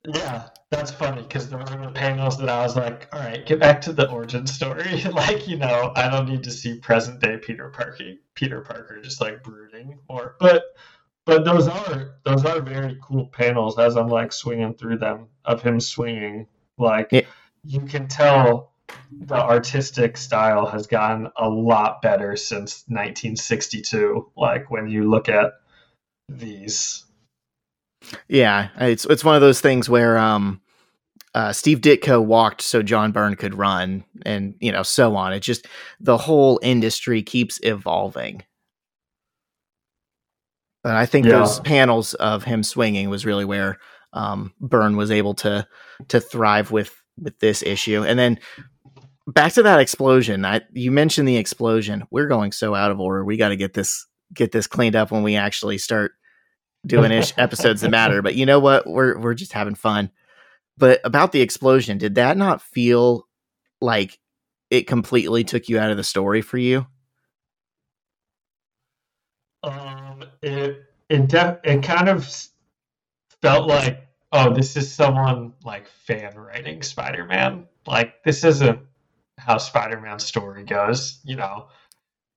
[0.04, 3.80] Yeah, that's funny because there were panels that I was like, all right, get back
[3.82, 5.00] to the origin story.
[5.12, 9.20] like, you know, I don't need to see present day Peter Parker, Peter Parker just
[9.20, 10.64] like brooding or, but
[11.24, 15.62] but those are those are very cool panels as I'm like swinging through them of
[15.62, 16.48] him swinging.
[16.78, 17.22] Like Yeah.
[17.64, 18.72] You can tell
[19.10, 24.30] the artistic style has gotten a lot better since 1962.
[24.36, 25.52] Like when you look at
[26.28, 27.04] these.
[28.28, 30.60] Yeah, it's it's one of those things where um,
[31.34, 35.32] uh, Steve Ditko walked so John Byrne could run, and you know so on.
[35.32, 35.66] It just
[36.00, 38.42] the whole industry keeps evolving.
[40.82, 41.38] But I think Yeah.
[41.38, 43.78] those panels of him swinging was really where
[44.12, 45.66] um, Byrne was able to
[46.08, 48.04] to thrive with with this issue.
[48.04, 48.38] And then
[49.26, 50.44] back to that explosion.
[50.44, 52.04] I you mentioned the explosion.
[52.10, 53.24] We're going so out of order.
[53.24, 56.12] We got to get this get this cleaned up when we actually start
[56.86, 58.22] doing ish episodes that matter.
[58.22, 58.86] But you know what?
[58.86, 60.10] We're we're just having fun.
[60.78, 63.28] But about the explosion, did that not feel
[63.80, 64.18] like
[64.70, 66.86] it completely took you out of the story for you?
[69.62, 72.34] Um, it it def- it kind of
[73.42, 77.66] felt like oh, this is someone like fan writing Spider-Man.
[77.86, 78.80] Like this isn't
[79.38, 81.20] how Spider-Man's story goes.
[81.24, 81.68] You know,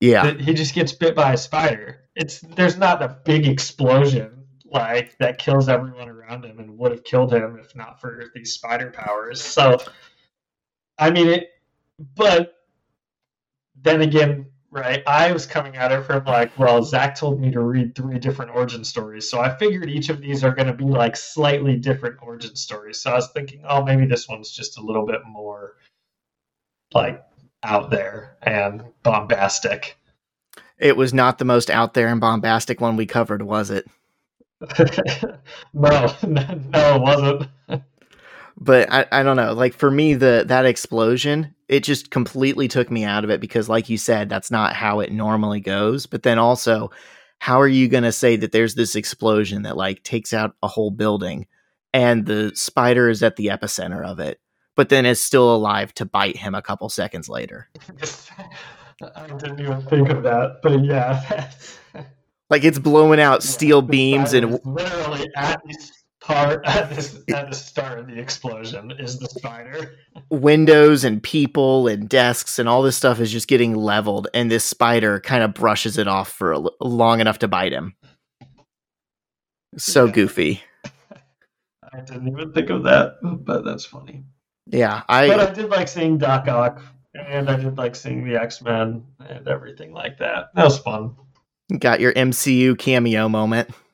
[0.02, 0.34] Yeah.
[0.34, 2.02] he just gets bit by a spider.
[2.16, 4.32] It's there's not a big explosion
[4.66, 8.54] like that kills everyone around him and would have killed him if not for these
[8.54, 9.42] spider powers.
[9.42, 9.78] So,
[10.98, 11.50] I mean it,
[12.16, 12.54] but
[13.82, 15.02] then again, right?
[15.08, 18.52] I was coming at it from like, well, Zach told me to read three different
[18.54, 22.18] origin stories, so I figured each of these are going to be like slightly different
[22.22, 23.00] origin stories.
[23.00, 25.78] So I was thinking, oh, maybe this one's just a little bit more
[26.94, 27.24] like
[27.64, 29.98] out there and bombastic.
[30.78, 33.88] It was not the most out there and bombastic one we covered, was it?
[35.74, 37.50] no, no, it wasn't.
[38.58, 39.54] But I, I don't know.
[39.54, 43.70] Like for me, the that explosion, it just completely took me out of it because,
[43.70, 46.06] like you said, that's not how it normally goes.
[46.06, 46.92] But then also,
[47.40, 50.68] how are you going to say that there's this explosion that like takes out a
[50.68, 51.48] whole building
[51.94, 54.40] and the spider is at the epicenter of it,
[54.76, 57.70] but then is still alive to bite him a couple seconds later?
[59.16, 61.52] I didn't even think of that, but yeah,
[62.50, 65.74] Like it's blowing out steel beams and literally at the
[66.26, 69.96] start at, this, at the start of the explosion is the spider.
[70.30, 74.64] windows and people and desks and all this stuff is just getting leveled and this
[74.64, 77.96] spider kind of brushes it off for a l- long enough to bite him
[79.78, 80.12] so Yeah.
[80.12, 80.62] goofy
[81.94, 84.24] I didn't even think of that, but that's funny.
[84.68, 85.28] yeah I.
[85.28, 86.82] but i I did like seeing Doc Ock,
[87.14, 90.48] and I did like seeing the X Men and everything like that.
[90.56, 91.16] That was fun.
[91.80, 93.85] got your mcu cameo moment Ex- ex-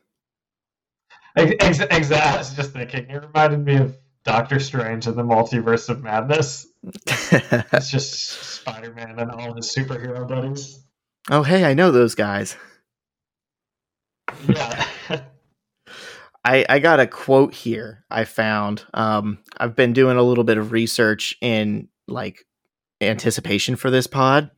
[1.35, 2.17] Exactly.
[2.17, 3.09] I was just thinking.
[3.09, 6.67] It reminded me of Doctor Strange and the Multiverse of Madness.
[7.73, 8.13] It's just
[8.43, 10.83] Spider Man and all his superhero buddies.
[11.29, 12.57] oh hey i know those guys
[14.47, 14.85] Yeah.
[16.43, 18.83] I, I got a quote here I found.
[18.95, 22.45] Um, I've been doing a little bit of research in like
[22.99, 24.49] anticipation for this pod,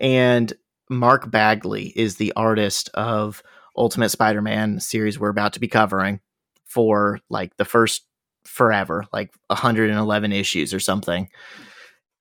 [0.00, 0.50] and
[0.88, 3.42] Mark Bagley is the artist of
[3.78, 6.20] Ultimate Spider-Man series we're about to be covering
[6.64, 8.04] for like the first
[8.44, 11.28] forever, like 111 issues or something.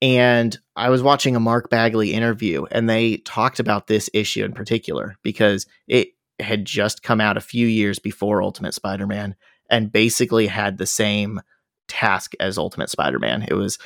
[0.01, 4.53] And I was watching a Mark Bagley interview, and they talked about this issue in
[4.53, 9.35] particular because it had just come out a few years before Ultimate Spider-Man
[9.69, 11.41] and basically had the same
[11.87, 13.47] task as Ultimate Spider-Man.
[13.49, 13.79] It was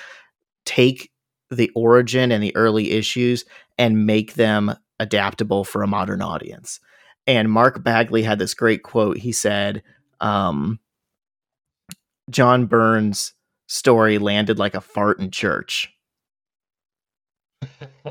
[0.65, 1.11] take
[1.49, 3.45] the origin and the early issues
[3.77, 6.79] and make them adaptable for a modern audience.
[7.27, 9.17] And Mark Bagley had this great quote.
[9.17, 9.83] He said,
[10.19, 10.79] um,
[12.29, 13.33] John Byrne's
[13.67, 15.93] story landed like a fart in church.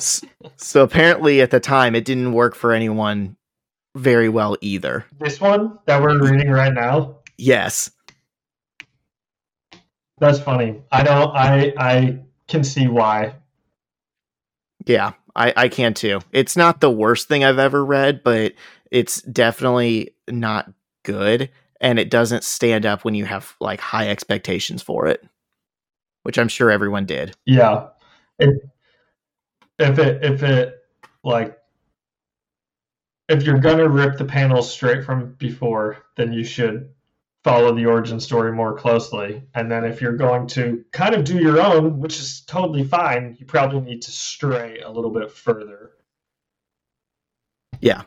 [0.56, 3.36] So apparently at the time it didn't work for anyone
[3.96, 5.04] very well either.
[5.18, 7.16] this one that we're reading right now.
[7.36, 7.90] Yes.
[10.18, 10.80] That's funny.
[10.92, 11.34] I don't.
[11.34, 13.34] I I can see why.
[14.86, 16.20] Yeah, I, I can too.
[16.32, 18.52] It's not the worst thing I've ever read, but
[18.90, 20.72] it's definitely not
[21.04, 21.50] good.
[21.80, 25.26] And it doesn't stand up when you have like high expectations for it,
[26.24, 27.34] which I'm sure everyone did.
[27.46, 27.88] Yeah.
[28.38, 28.62] It,
[29.78, 30.74] if it if it
[31.24, 31.58] like
[33.28, 36.90] if you're gonna rip the panels straight from before, then you should
[37.42, 39.42] follow the origin story more closely.
[39.54, 43.36] And then if you're going to kind of do your own, which is totally fine,
[43.38, 45.92] you probably need to stray a little bit further.
[47.80, 48.02] Yeah.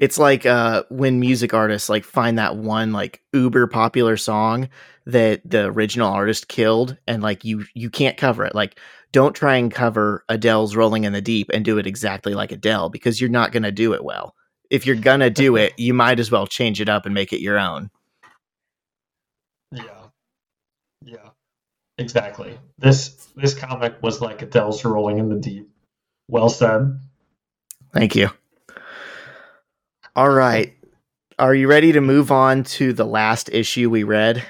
[0.00, 4.68] It's like uh when music artists like find that one like uber popular song
[5.06, 8.56] that the original artist killed and like you you can't cover it.
[8.56, 8.80] Like
[9.12, 12.90] don't try and cover Adele's Rolling in the Deep and do it exactly like Adele
[12.90, 14.36] because you're not going to do it well.
[14.70, 17.40] if you're gonna do it, you might as well change it up and make it
[17.40, 17.90] your own.
[19.72, 20.08] Yeah.
[21.04, 21.30] Yeah.
[21.98, 22.58] Exactly.
[22.78, 25.70] This this comic was like Adele's rolling in the deep.
[26.28, 26.98] Well said.
[27.94, 28.30] Thank you.
[30.16, 30.74] All right.
[31.38, 34.44] Are you ready to move on to the last issue we read?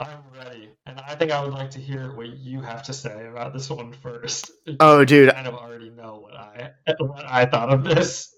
[0.00, 0.70] I'm ready.
[0.84, 3.70] And I think I would like to hear what you have to say about this
[3.70, 4.50] one first.
[4.80, 5.30] Oh, dude.
[5.30, 8.34] I kind of already know what I what I thought of this.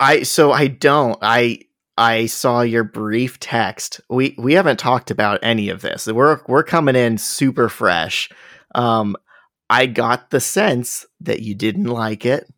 [0.00, 1.18] I so I don't.
[1.20, 1.60] I
[1.96, 4.00] I saw your brief text.
[4.08, 6.06] We we haven't talked about any of this.
[6.06, 8.30] We're we're coming in super fresh.
[8.74, 9.14] Um
[9.68, 12.52] I got the sense that you didn't like it.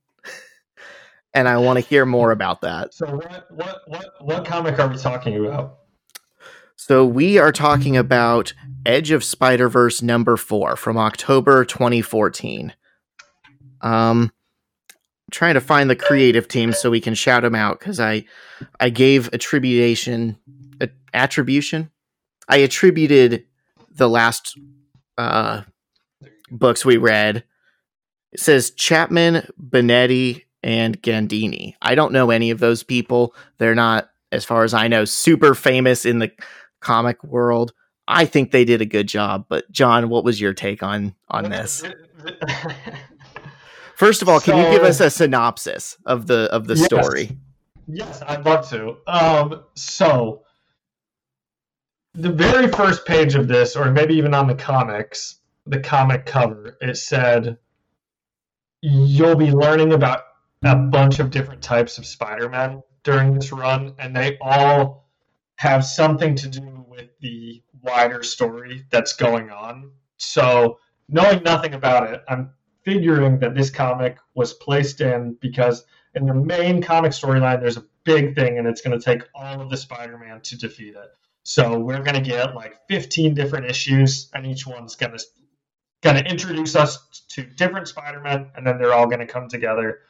[1.36, 2.94] And I want to hear more about that.
[2.94, 5.80] So what what what what comic are we talking about?
[6.76, 8.54] So we are talking about
[8.86, 12.72] Edge of Spider Verse number four from October 2014.
[13.82, 14.32] Um,
[15.30, 18.24] trying to find the creative team so we can shout them out because I
[18.80, 20.38] I gave attribution
[20.80, 21.90] a, attribution.
[22.48, 23.44] I attributed
[23.90, 24.58] the last
[25.18, 25.64] uh,
[26.50, 27.44] books we read.
[28.32, 31.76] It says Chapman, Bonetti, and Gandini.
[31.80, 33.34] I don't know any of those people.
[33.58, 36.32] They're not, as far as I know, super famous in the
[36.80, 37.72] comic world.
[38.08, 39.46] I think they did a good job.
[39.48, 41.84] But John, what was your take on on this?
[43.94, 46.84] First of all, can so, you give us a synopsis of the of the yes.
[46.84, 47.38] story?
[47.86, 48.96] Yes, I'd love to.
[49.06, 50.42] Um, so
[52.14, 56.76] the very first page of this, or maybe even on the comics, the comic cover,
[56.80, 57.56] it said
[58.82, 60.22] you'll be learning about
[60.66, 65.08] a bunch of different types of Spider-Man during this run, and they all
[65.56, 69.90] have something to do with the wider story that's going on.
[70.18, 72.50] So, knowing nothing about it, I'm
[72.84, 77.84] figuring that this comic was placed in because in the main comic storyline, there's a
[78.04, 81.10] big thing, and it's going to take all of the Spider-Man to defeat it.
[81.42, 85.24] So we're going to get like 15 different issues, and each one's going to
[86.02, 90.00] going to introduce us to different Spider-Man, and then they're all going to come together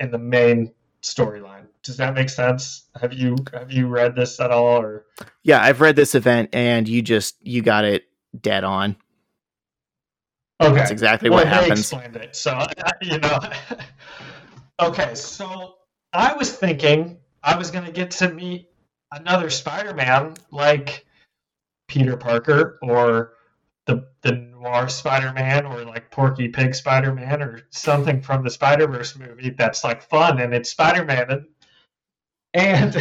[0.00, 0.72] in the main
[1.02, 1.66] storyline.
[1.82, 2.84] Does that make sense?
[3.00, 4.80] Have you have you read this at all?
[4.80, 5.04] Or
[5.42, 8.04] yeah, I've read this event, and you just you got it
[8.40, 8.96] dead on.
[10.60, 11.80] Okay, that's exactly well, what happens.
[11.80, 12.66] Explained it, so
[13.02, 13.38] you know.
[14.80, 15.74] okay, so
[16.12, 18.70] I was thinking I was going to get to meet
[19.12, 21.04] another Spider-Man like
[21.88, 23.34] Peter Parker or
[23.86, 29.50] the the noir Spider-Man or like Porky Pig Spider-Man or something from the Spider-Verse movie
[29.50, 31.46] that's like fun and it's Spider-Man and,
[32.54, 32.96] and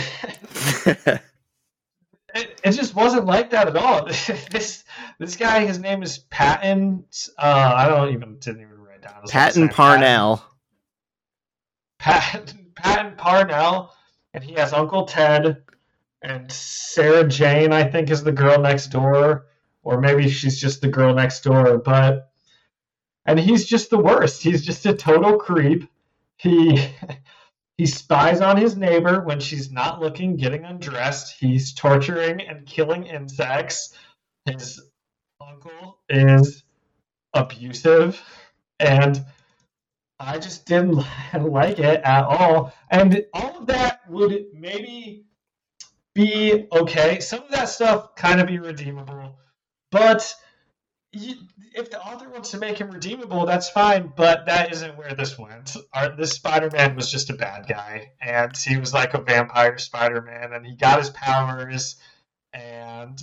[2.33, 4.05] it, it just wasn't like that at all.
[4.51, 4.83] this
[5.19, 7.05] this guy, his name is Patton.
[7.37, 9.23] Uh, I don't even didn't even write down.
[9.27, 10.43] Patton Parnell.
[11.99, 13.93] Patton Patton Parnell,
[14.33, 15.63] and he has Uncle Ted
[16.21, 17.71] and Sarah Jane.
[17.71, 19.45] I think is the girl next door,
[19.83, 21.77] or maybe she's just the girl next door.
[21.77, 22.31] But
[23.25, 24.43] and he's just the worst.
[24.43, 25.89] He's just a total creep.
[26.37, 26.89] He
[27.77, 31.35] He spies on his neighbor when she's not looking, getting undressed.
[31.39, 33.97] He's torturing and killing insects.
[34.45, 34.79] His
[35.41, 36.63] uncle is
[37.33, 38.21] abusive.
[38.79, 39.25] And
[40.19, 41.03] I just didn't
[41.33, 42.73] like it at all.
[42.91, 45.25] And all of that would maybe
[46.13, 47.19] be okay.
[47.21, 48.59] Some of that stuff kind of be
[49.93, 50.35] But
[51.13, 54.11] if the author wants to make him redeemable, that's fine.
[54.15, 55.77] But that isn't where this went.
[55.93, 60.51] Our, this Spider-Man was just a bad guy, and he was like a vampire Spider-Man,
[60.51, 61.97] and he got his powers,
[62.53, 63.21] and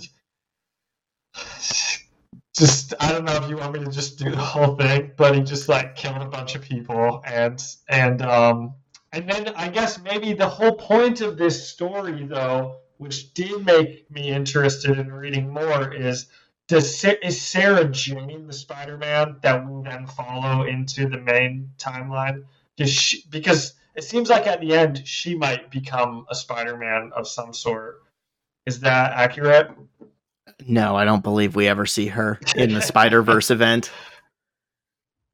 [2.55, 5.35] just I don't know if you want me to just do the whole thing, but
[5.35, 8.75] he just like killed a bunch of people, and and um
[9.11, 14.09] and then I guess maybe the whole point of this story, though, which did make
[14.09, 16.27] me interested in reading more, is
[16.71, 22.45] does is Sarah Jane the Spider-Man that will then follow into the main timeline?
[22.81, 27.53] She, because it seems like at the end she might become a Spider-Man of some
[27.53, 28.03] sort.
[28.65, 29.71] Is that accurate?
[30.65, 33.91] No, I don't believe we ever see her in the Spider Verse event.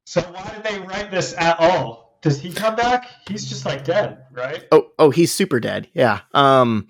[0.06, 2.18] So why did they write this at all?
[2.20, 3.08] Does he come back?
[3.28, 4.66] He's just like dead, right?
[4.72, 5.86] Oh, oh, he's super dead.
[5.92, 6.22] Yeah.
[6.34, 6.88] Um.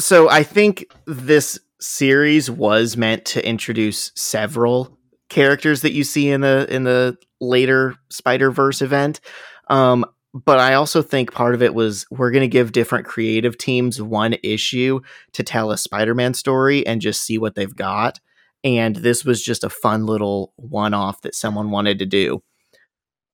[0.00, 6.40] So I think this series was meant to introduce several characters that you see in
[6.42, 9.20] the in the later Spider Verse event.
[9.68, 10.04] Um,
[10.34, 14.00] but I also think part of it was we're going to give different creative teams
[14.00, 15.00] one issue
[15.32, 18.18] to tell a Spider Man story and just see what they've got.
[18.64, 22.42] And this was just a fun little one off that someone wanted to do.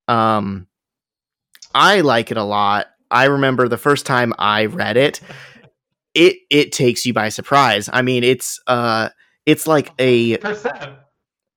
[0.08, 0.66] Um,
[1.74, 2.86] I like it a lot.
[3.10, 5.20] I remember the first time I read it,
[6.18, 7.88] it it takes you by surprise.
[7.92, 9.10] I mean, it's uh
[9.46, 10.94] it's like a Percent.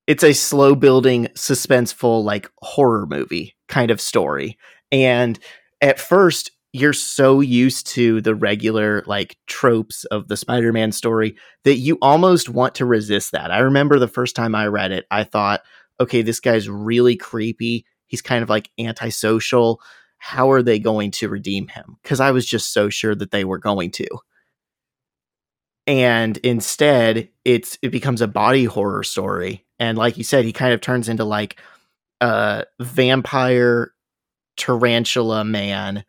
[0.06, 4.58] it's a slow building suspenseful like horror movie kind of story.
[4.92, 5.40] And
[5.82, 11.36] at first you're so used to the regular like tropes of the Spider-Man story
[11.66, 13.52] that you almost want to resist that.
[13.52, 15.62] I remember the first time I read it, I thought,
[16.00, 17.86] okay, this guy's really creepy.
[18.06, 19.82] He's kind of like antisocial.
[20.18, 21.98] How are they going to redeem him?
[22.04, 24.08] Because I was just so sure that they were going to.
[25.92, 29.66] And instead, it's it becomes a body horror story.
[29.78, 31.60] And like you said, he kind of turns into like
[32.22, 33.92] a vampire
[34.56, 36.06] tarantula man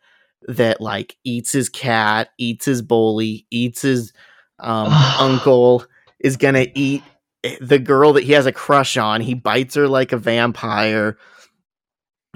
[0.46, 4.12] that like eats his cat, eats his bully, eats his
[4.60, 4.86] um,
[5.18, 5.84] uncle,
[6.20, 7.02] is gonna eat
[7.60, 9.20] the girl that he has a crush on.
[9.20, 11.18] He bites her like a vampire,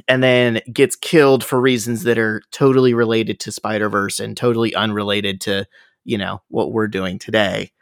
[0.09, 4.75] and then gets killed for reasons that are totally related to Spider Verse and totally
[4.75, 5.65] unrelated to
[6.07, 7.73] you know what we're doing today.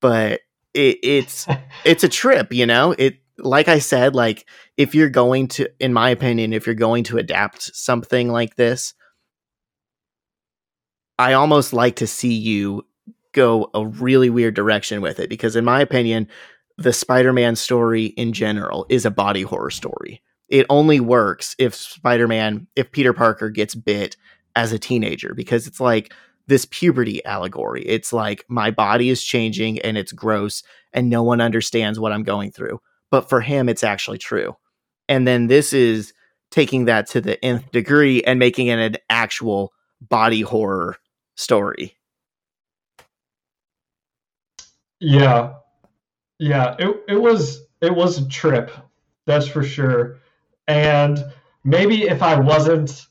[0.00, 0.40] But
[0.72, 1.46] it, it's
[1.84, 2.92] it's a trip, you know.
[2.98, 7.04] It like I said, like if you're going to, in my opinion, if you're going
[7.04, 8.94] to adapt something like this,
[11.18, 12.86] I almost like to see you
[13.32, 16.28] go a really weird direction with it because, in my opinion,
[16.78, 20.22] the Spider Man story in general is a body horror story.
[20.48, 24.16] It only works if Spider Man, if Peter Parker gets bit
[24.56, 26.12] as a teenager because it's like
[26.46, 27.82] this puberty allegory.
[27.84, 32.22] It's like my body is changing and it's gross and no one understands what I'm
[32.22, 32.80] going through.
[33.10, 34.56] But for him, it's actually true.
[35.08, 36.12] And then this is
[36.50, 40.96] taking that to the nth degree and making it an actual body horror
[41.36, 41.96] story.
[45.00, 45.54] Yeah.
[46.38, 48.70] Yeah, it it was it was a trip.
[49.26, 50.18] That's for sure.
[50.66, 51.24] And
[51.64, 53.06] maybe if I wasn't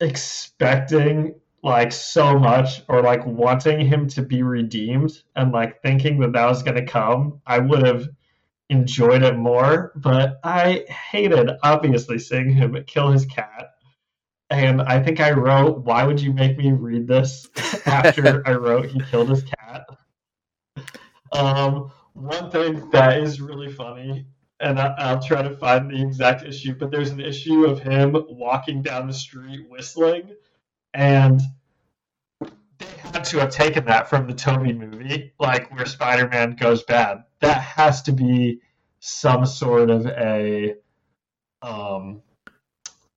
[0.00, 6.32] expecting like so much or like wanting him to be redeemed and like thinking that
[6.32, 8.08] that was going to come, I would have
[8.68, 9.92] enjoyed it more.
[9.94, 13.72] But I hated obviously seeing him kill his cat
[14.52, 17.48] and I think I wrote, "Why would you make me read this?"
[17.86, 19.86] After I wrote, he killed his cat.
[21.32, 24.26] Um, one thing that is really funny,
[24.60, 28.14] and I, will try to find the exact issue, but there's an issue of him
[28.28, 30.34] walking down the street whistling,
[30.94, 31.40] and
[32.78, 37.24] they had to have taken that from the Tobey movie, like where Spider-Man goes bad.
[37.40, 38.60] That has to be
[39.00, 40.76] some sort of a,
[41.62, 42.22] um,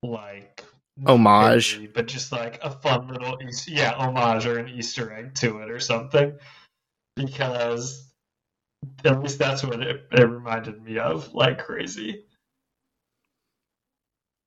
[0.01, 0.63] like
[1.05, 5.59] homage, maybe, but just like a fun little yeah homage or an Easter egg to
[5.59, 6.37] it or something,
[7.15, 8.11] because
[9.03, 12.25] at least that's what it, it reminded me of, like crazy.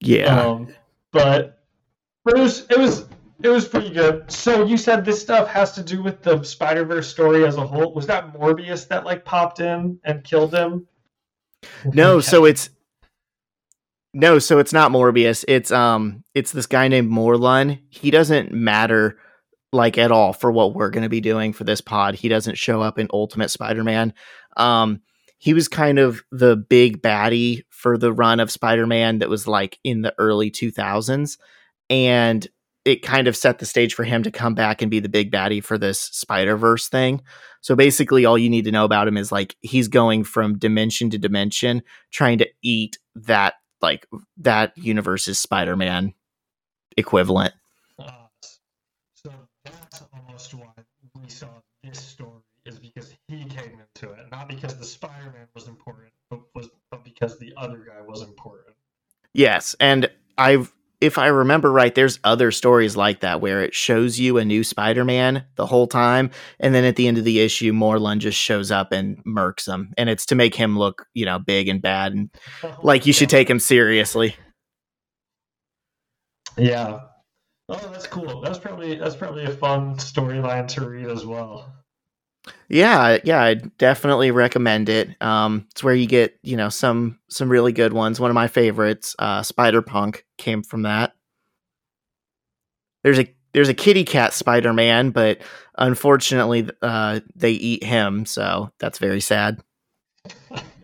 [0.01, 0.69] Yeah, um,
[1.13, 1.65] but
[2.25, 3.07] but it was it was
[3.43, 4.31] it was pretty good.
[4.31, 7.67] So you said this stuff has to do with the Spider Verse story as a
[7.67, 7.95] whole.
[7.95, 10.87] Was that Morbius that like popped in and killed him?
[11.85, 12.71] No, so it's
[14.15, 15.45] no, so it's not Morbius.
[15.47, 17.81] It's um it's this guy named Morlun.
[17.89, 19.19] He doesn't matter
[19.73, 22.15] like at all for what we're going to be doing for this pod.
[22.15, 24.15] He doesn't show up in Ultimate Spider-Man.
[24.57, 25.03] Um
[25.41, 29.79] he was kind of the big baddie for the run of Spider-Man that was like
[29.85, 31.39] in the early 2000s
[31.89, 32.49] and
[32.85, 35.31] it kind of set the stage for him to come back and be the big
[35.31, 37.21] baddie for this Spider-Verse thing.
[37.61, 41.11] So basically all you need to know about him is like he's going from dimension
[41.11, 44.07] to dimension trying to eat that like
[44.39, 46.15] that universe's Spider-Man
[46.97, 47.53] equivalent.
[47.99, 48.11] Uh,
[49.15, 49.33] so
[49.65, 50.73] that's almost why
[51.15, 51.49] we saw
[51.83, 56.41] this story is because he came into it, not because the Spider-Man was important, but
[56.55, 58.77] was but because the other guy was important.
[59.33, 64.19] Yes, and I've if I remember right, there's other stories like that where it shows
[64.19, 67.73] you a new Spider-Man the whole time, and then at the end of the issue,
[67.73, 71.39] Morlun just shows up and murks him, and it's to make him look, you know,
[71.39, 72.31] big and bad, and
[72.83, 74.35] like you should take him seriously.
[76.57, 77.01] Yeah.
[77.69, 78.41] Oh, that's cool.
[78.41, 81.78] That's probably that's probably a fun storyline to read as well.
[82.69, 85.21] Yeah, yeah, I definitely recommend it.
[85.23, 88.21] Um, it's where you get you know some some really good ones.
[88.21, 91.15] One of my favorites, uh, Spider Punk, came from that.
[93.03, 95.41] There's a there's a kitty cat Spider Man, but
[95.77, 99.63] unfortunately, uh, they eat him, so that's very sad.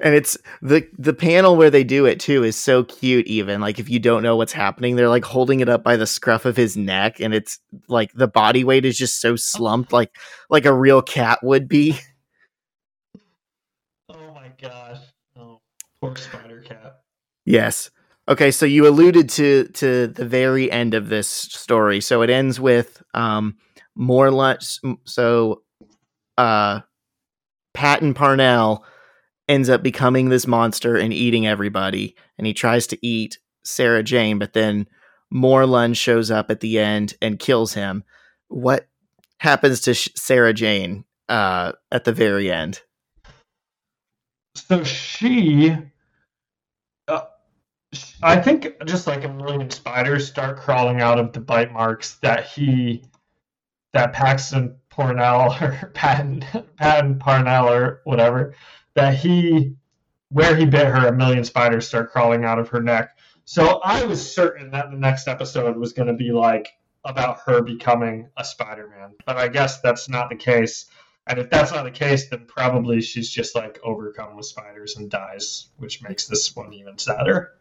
[0.00, 3.78] and it's the the panel where they do it too is so cute even like
[3.78, 6.56] if you don't know what's happening they're like holding it up by the scruff of
[6.56, 10.14] his neck and it's like the body weight is just so slumped like
[10.50, 11.98] like a real cat would be
[14.08, 15.00] oh my gosh
[15.36, 15.60] oh
[16.00, 17.00] poor spider cat
[17.44, 17.90] yes
[18.28, 22.00] Okay, so you alluded to to the very end of this story.
[22.00, 23.56] So it ends with um
[23.94, 24.78] more lunch.
[25.04, 25.62] So
[26.36, 26.80] uh
[27.72, 28.84] Patton Parnell
[29.48, 34.38] ends up becoming this monster and eating everybody, and he tries to eat Sarah Jane,
[34.38, 34.86] but then
[35.32, 38.04] Morlun shows up at the end and kills him.
[38.48, 38.88] What
[39.38, 42.80] happens to Sarah Jane uh, at the very end?
[44.54, 45.76] So she,
[47.08, 47.20] uh,
[48.22, 52.46] I think, just like a million spiders start crawling out of the bite marks that
[52.46, 53.04] he,
[53.92, 56.44] that Paxton Parnell or Patton
[56.76, 58.54] Patton Parnell or whatever,
[58.96, 59.76] that he,
[60.30, 63.16] where he bit her, a million spiders start crawling out of her neck.
[63.44, 66.68] So I was certain that the next episode was going to be like
[67.04, 70.86] about her becoming a Spider-Man, but I guess that's not the case.
[71.28, 75.10] And if that's not the case, then probably she's just like overcome with spiders and
[75.10, 77.52] dies, which makes this one even sadder.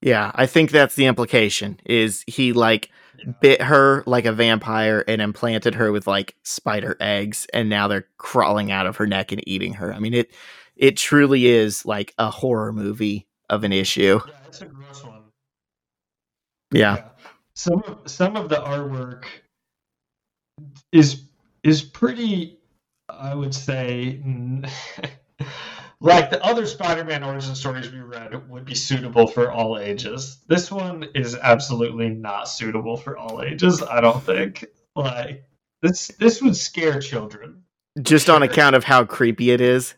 [0.00, 1.80] Yeah, I think that's the implication.
[1.84, 3.32] Is he like yeah.
[3.40, 8.06] bit her like a vampire and implanted her with like spider eggs, and now they're
[8.18, 9.92] crawling out of her neck and eating her?
[9.92, 10.32] I mean it
[10.76, 14.20] it truly is like a horror movie of an issue.
[14.26, 15.22] Yeah, it's a gross one.
[16.72, 16.96] Yeah.
[16.96, 17.04] yeah.
[17.54, 19.24] Some of, some of the artwork
[20.92, 21.22] is
[21.62, 22.58] is pretty
[23.08, 24.20] I would say,
[26.00, 30.38] like the other Spider-Man origin stories we read would be suitable for all ages.
[30.48, 33.82] This one is absolutely not suitable for all ages.
[33.82, 34.66] I don't think.
[34.94, 35.44] Like
[35.82, 37.62] this, this would scare children.
[38.00, 39.94] Just on account of how creepy it is.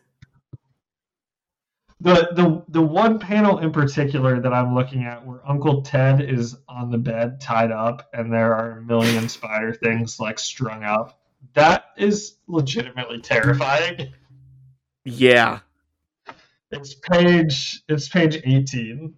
[2.01, 6.55] The, the the one panel in particular that I'm looking at where Uncle Ted is
[6.69, 11.19] on the bed tied up and there are a million spider things like strung up
[11.53, 14.13] that is legitimately terrifying.
[15.05, 15.59] Yeah.
[16.71, 19.15] It's page it's page 18.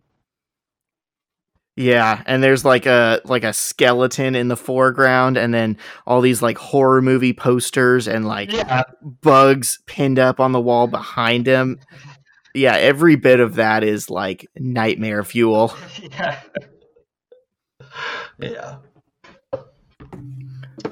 [1.78, 6.42] Yeah, and there's like a like a skeleton in the foreground and then all these
[6.42, 8.84] like horror movie posters and like yeah.
[9.02, 11.80] bugs pinned up on the wall behind him.
[12.54, 15.76] Yeah, every bit of that is like nightmare fuel.
[16.12, 16.40] yeah.
[18.40, 18.78] Yeah.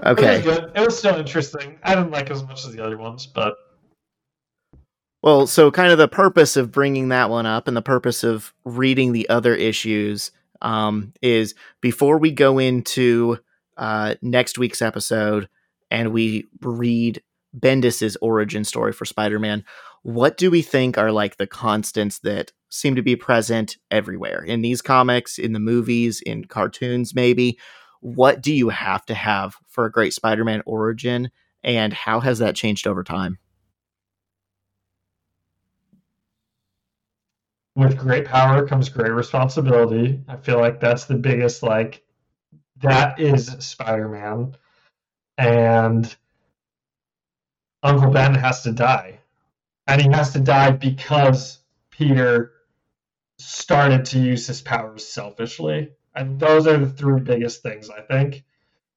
[0.06, 0.40] Okay.
[0.40, 0.58] It was.
[0.58, 1.78] It was still interesting.
[1.84, 3.56] I didn't like as much as the other ones, but
[5.22, 8.54] well, so kind of the purpose of bringing that one up and the purpose of
[8.64, 10.32] reading the other issues
[10.62, 13.38] um, is before we go into
[13.78, 15.50] uh, next week's episode
[15.92, 17.22] and we read
[17.58, 19.66] Bendis's origin story for Spider-Man,
[20.04, 24.62] what do we think are like the constants that seem to be present everywhere in
[24.62, 27.58] these comics, in the movies, in cartoons, maybe?
[28.02, 31.32] what do you have to have for a great Spider-Man origin
[31.64, 33.38] and how has that changed over time?
[37.76, 40.22] With great power comes great responsibility.
[40.28, 42.04] I feel like that's the biggest like
[42.78, 44.56] that is Spider-Man
[45.38, 46.16] and
[47.84, 49.19] Uncle Ben has to die.
[49.90, 51.60] And he has to die because
[51.90, 52.54] Peter
[53.38, 58.44] started to use his powers selfishly and those are the three biggest things I think.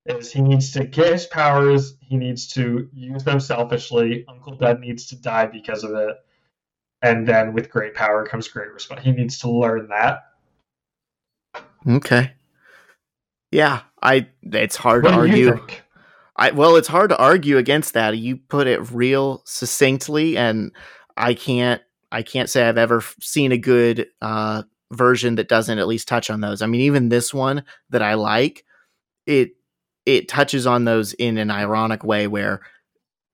[0.04, 4.24] Is he needs to get his powers, he needs to use them selfishly.
[4.26, 6.16] Uncle Ben needs to die because of it,
[7.02, 9.02] and then with great power comes great response.
[9.02, 10.24] He needs to learn that.
[11.86, 12.32] Okay.
[13.52, 14.26] Yeah, I.
[14.42, 15.60] It's hard what to argue.
[16.36, 18.16] I well, it's hard to argue against that.
[18.16, 20.72] You put it real succinctly, and
[21.16, 21.82] I can't.
[22.10, 26.30] I can't say I've ever seen a good uh, version that doesn't at least touch
[26.30, 26.62] on those.
[26.62, 28.64] I mean, even this one that I like,
[29.26, 29.52] it
[30.06, 32.60] it touches on those in an ironic way where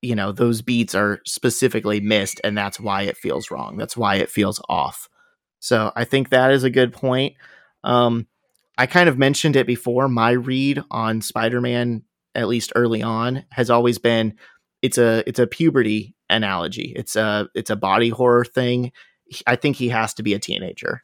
[0.03, 3.77] you know those beats are specifically missed and that's why it feels wrong.
[3.77, 5.09] That's why it feels off.
[5.61, 7.35] So I think that is a good point.
[7.83, 8.27] Um,
[8.77, 10.09] I kind of mentioned it before.
[10.09, 14.35] My read on Spider-Man, at least early on, has always been
[14.83, 16.93] it's a it's a puberty analogy.
[16.95, 18.93] It's a it's a body horror thing.
[19.47, 21.03] I think he has to be a teenager.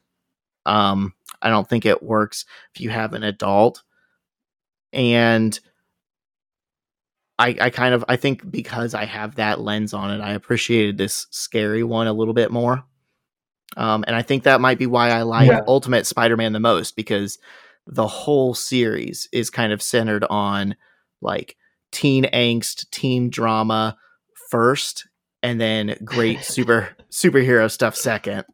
[0.67, 2.45] Um, I don't think it works
[2.75, 3.83] if you have an adult.
[4.93, 5.59] And
[7.39, 10.97] I, I kind of I think because I have that lens on it, I appreciated
[10.97, 12.85] this scary one a little bit more.
[13.77, 15.63] Um, and I think that might be why I like yeah.
[15.67, 17.39] Ultimate Spider-Man the most because
[17.87, 20.77] the whole series is kind of centered on
[21.25, 21.57] like
[21.91, 23.97] teen angst, teen drama
[24.51, 25.09] first,
[25.43, 28.45] and then great super superhero stuff second.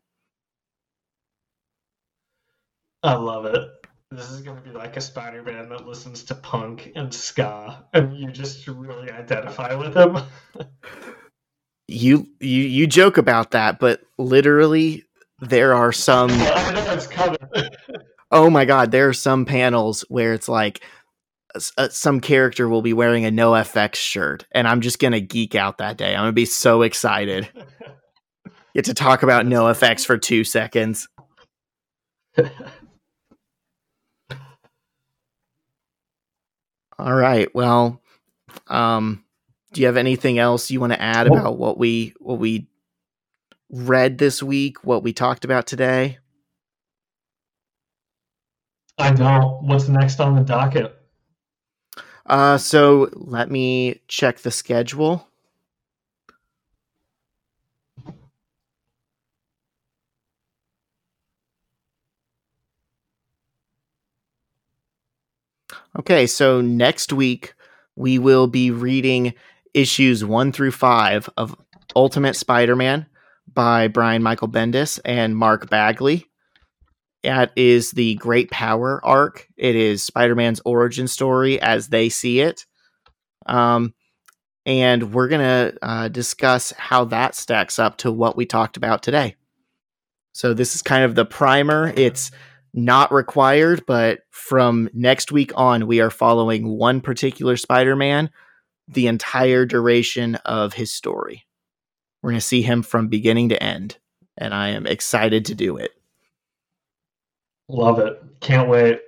[3.03, 3.69] I love it.
[4.11, 7.85] This is going to be like a Spider Man that listens to punk and ska,
[7.93, 10.19] and you just really identify with him.
[11.87, 15.05] you you you joke about that, but literally
[15.41, 16.31] there are some.
[16.31, 17.39] I know it's coming.
[18.33, 20.83] oh my god, there are some panels where it's like
[21.77, 25.79] uh, some character will be wearing a NoFX shirt, and I'm just gonna geek out
[25.79, 26.15] that day.
[26.15, 27.49] I'm gonna be so excited.
[28.75, 31.09] Get to talk about NoFX for two seconds.
[36.99, 37.53] All right.
[37.55, 38.01] Well,
[38.69, 39.25] um,
[39.73, 42.69] do you have anything else you want to add about what we what we
[43.71, 44.85] read this week?
[44.85, 46.19] What we talked about today?
[48.99, 49.61] I know.
[49.63, 51.00] What's next on the docket?
[52.27, 55.27] Uh, so let me check the schedule.
[65.99, 67.55] Okay, so next week
[67.97, 69.35] we will be reading
[69.75, 71.57] issues one through five of
[71.97, 73.07] Ultimate Spider Man
[73.53, 76.30] by Brian Michael Bendis and Mark Bagley.
[77.23, 79.47] That is the Great Power arc.
[79.57, 82.65] It is Spider Man's origin story as they see it.
[83.47, 83.95] Um,
[84.65, 89.03] and we're going to uh, discuss how that stacks up to what we talked about
[89.03, 89.37] today.
[90.33, 91.93] So, this is kind of the primer.
[91.97, 92.31] It's
[92.73, 98.31] not required, but from next week on, we are following one particular Spider Man
[98.87, 101.47] the entire duration of his story.
[102.23, 103.99] We're going to see him from beginning to end,
[104.37, 105.93] and I am excited to do it.
[107.71, 108.21] Love it.
[108.41, 109.01] Can't wait.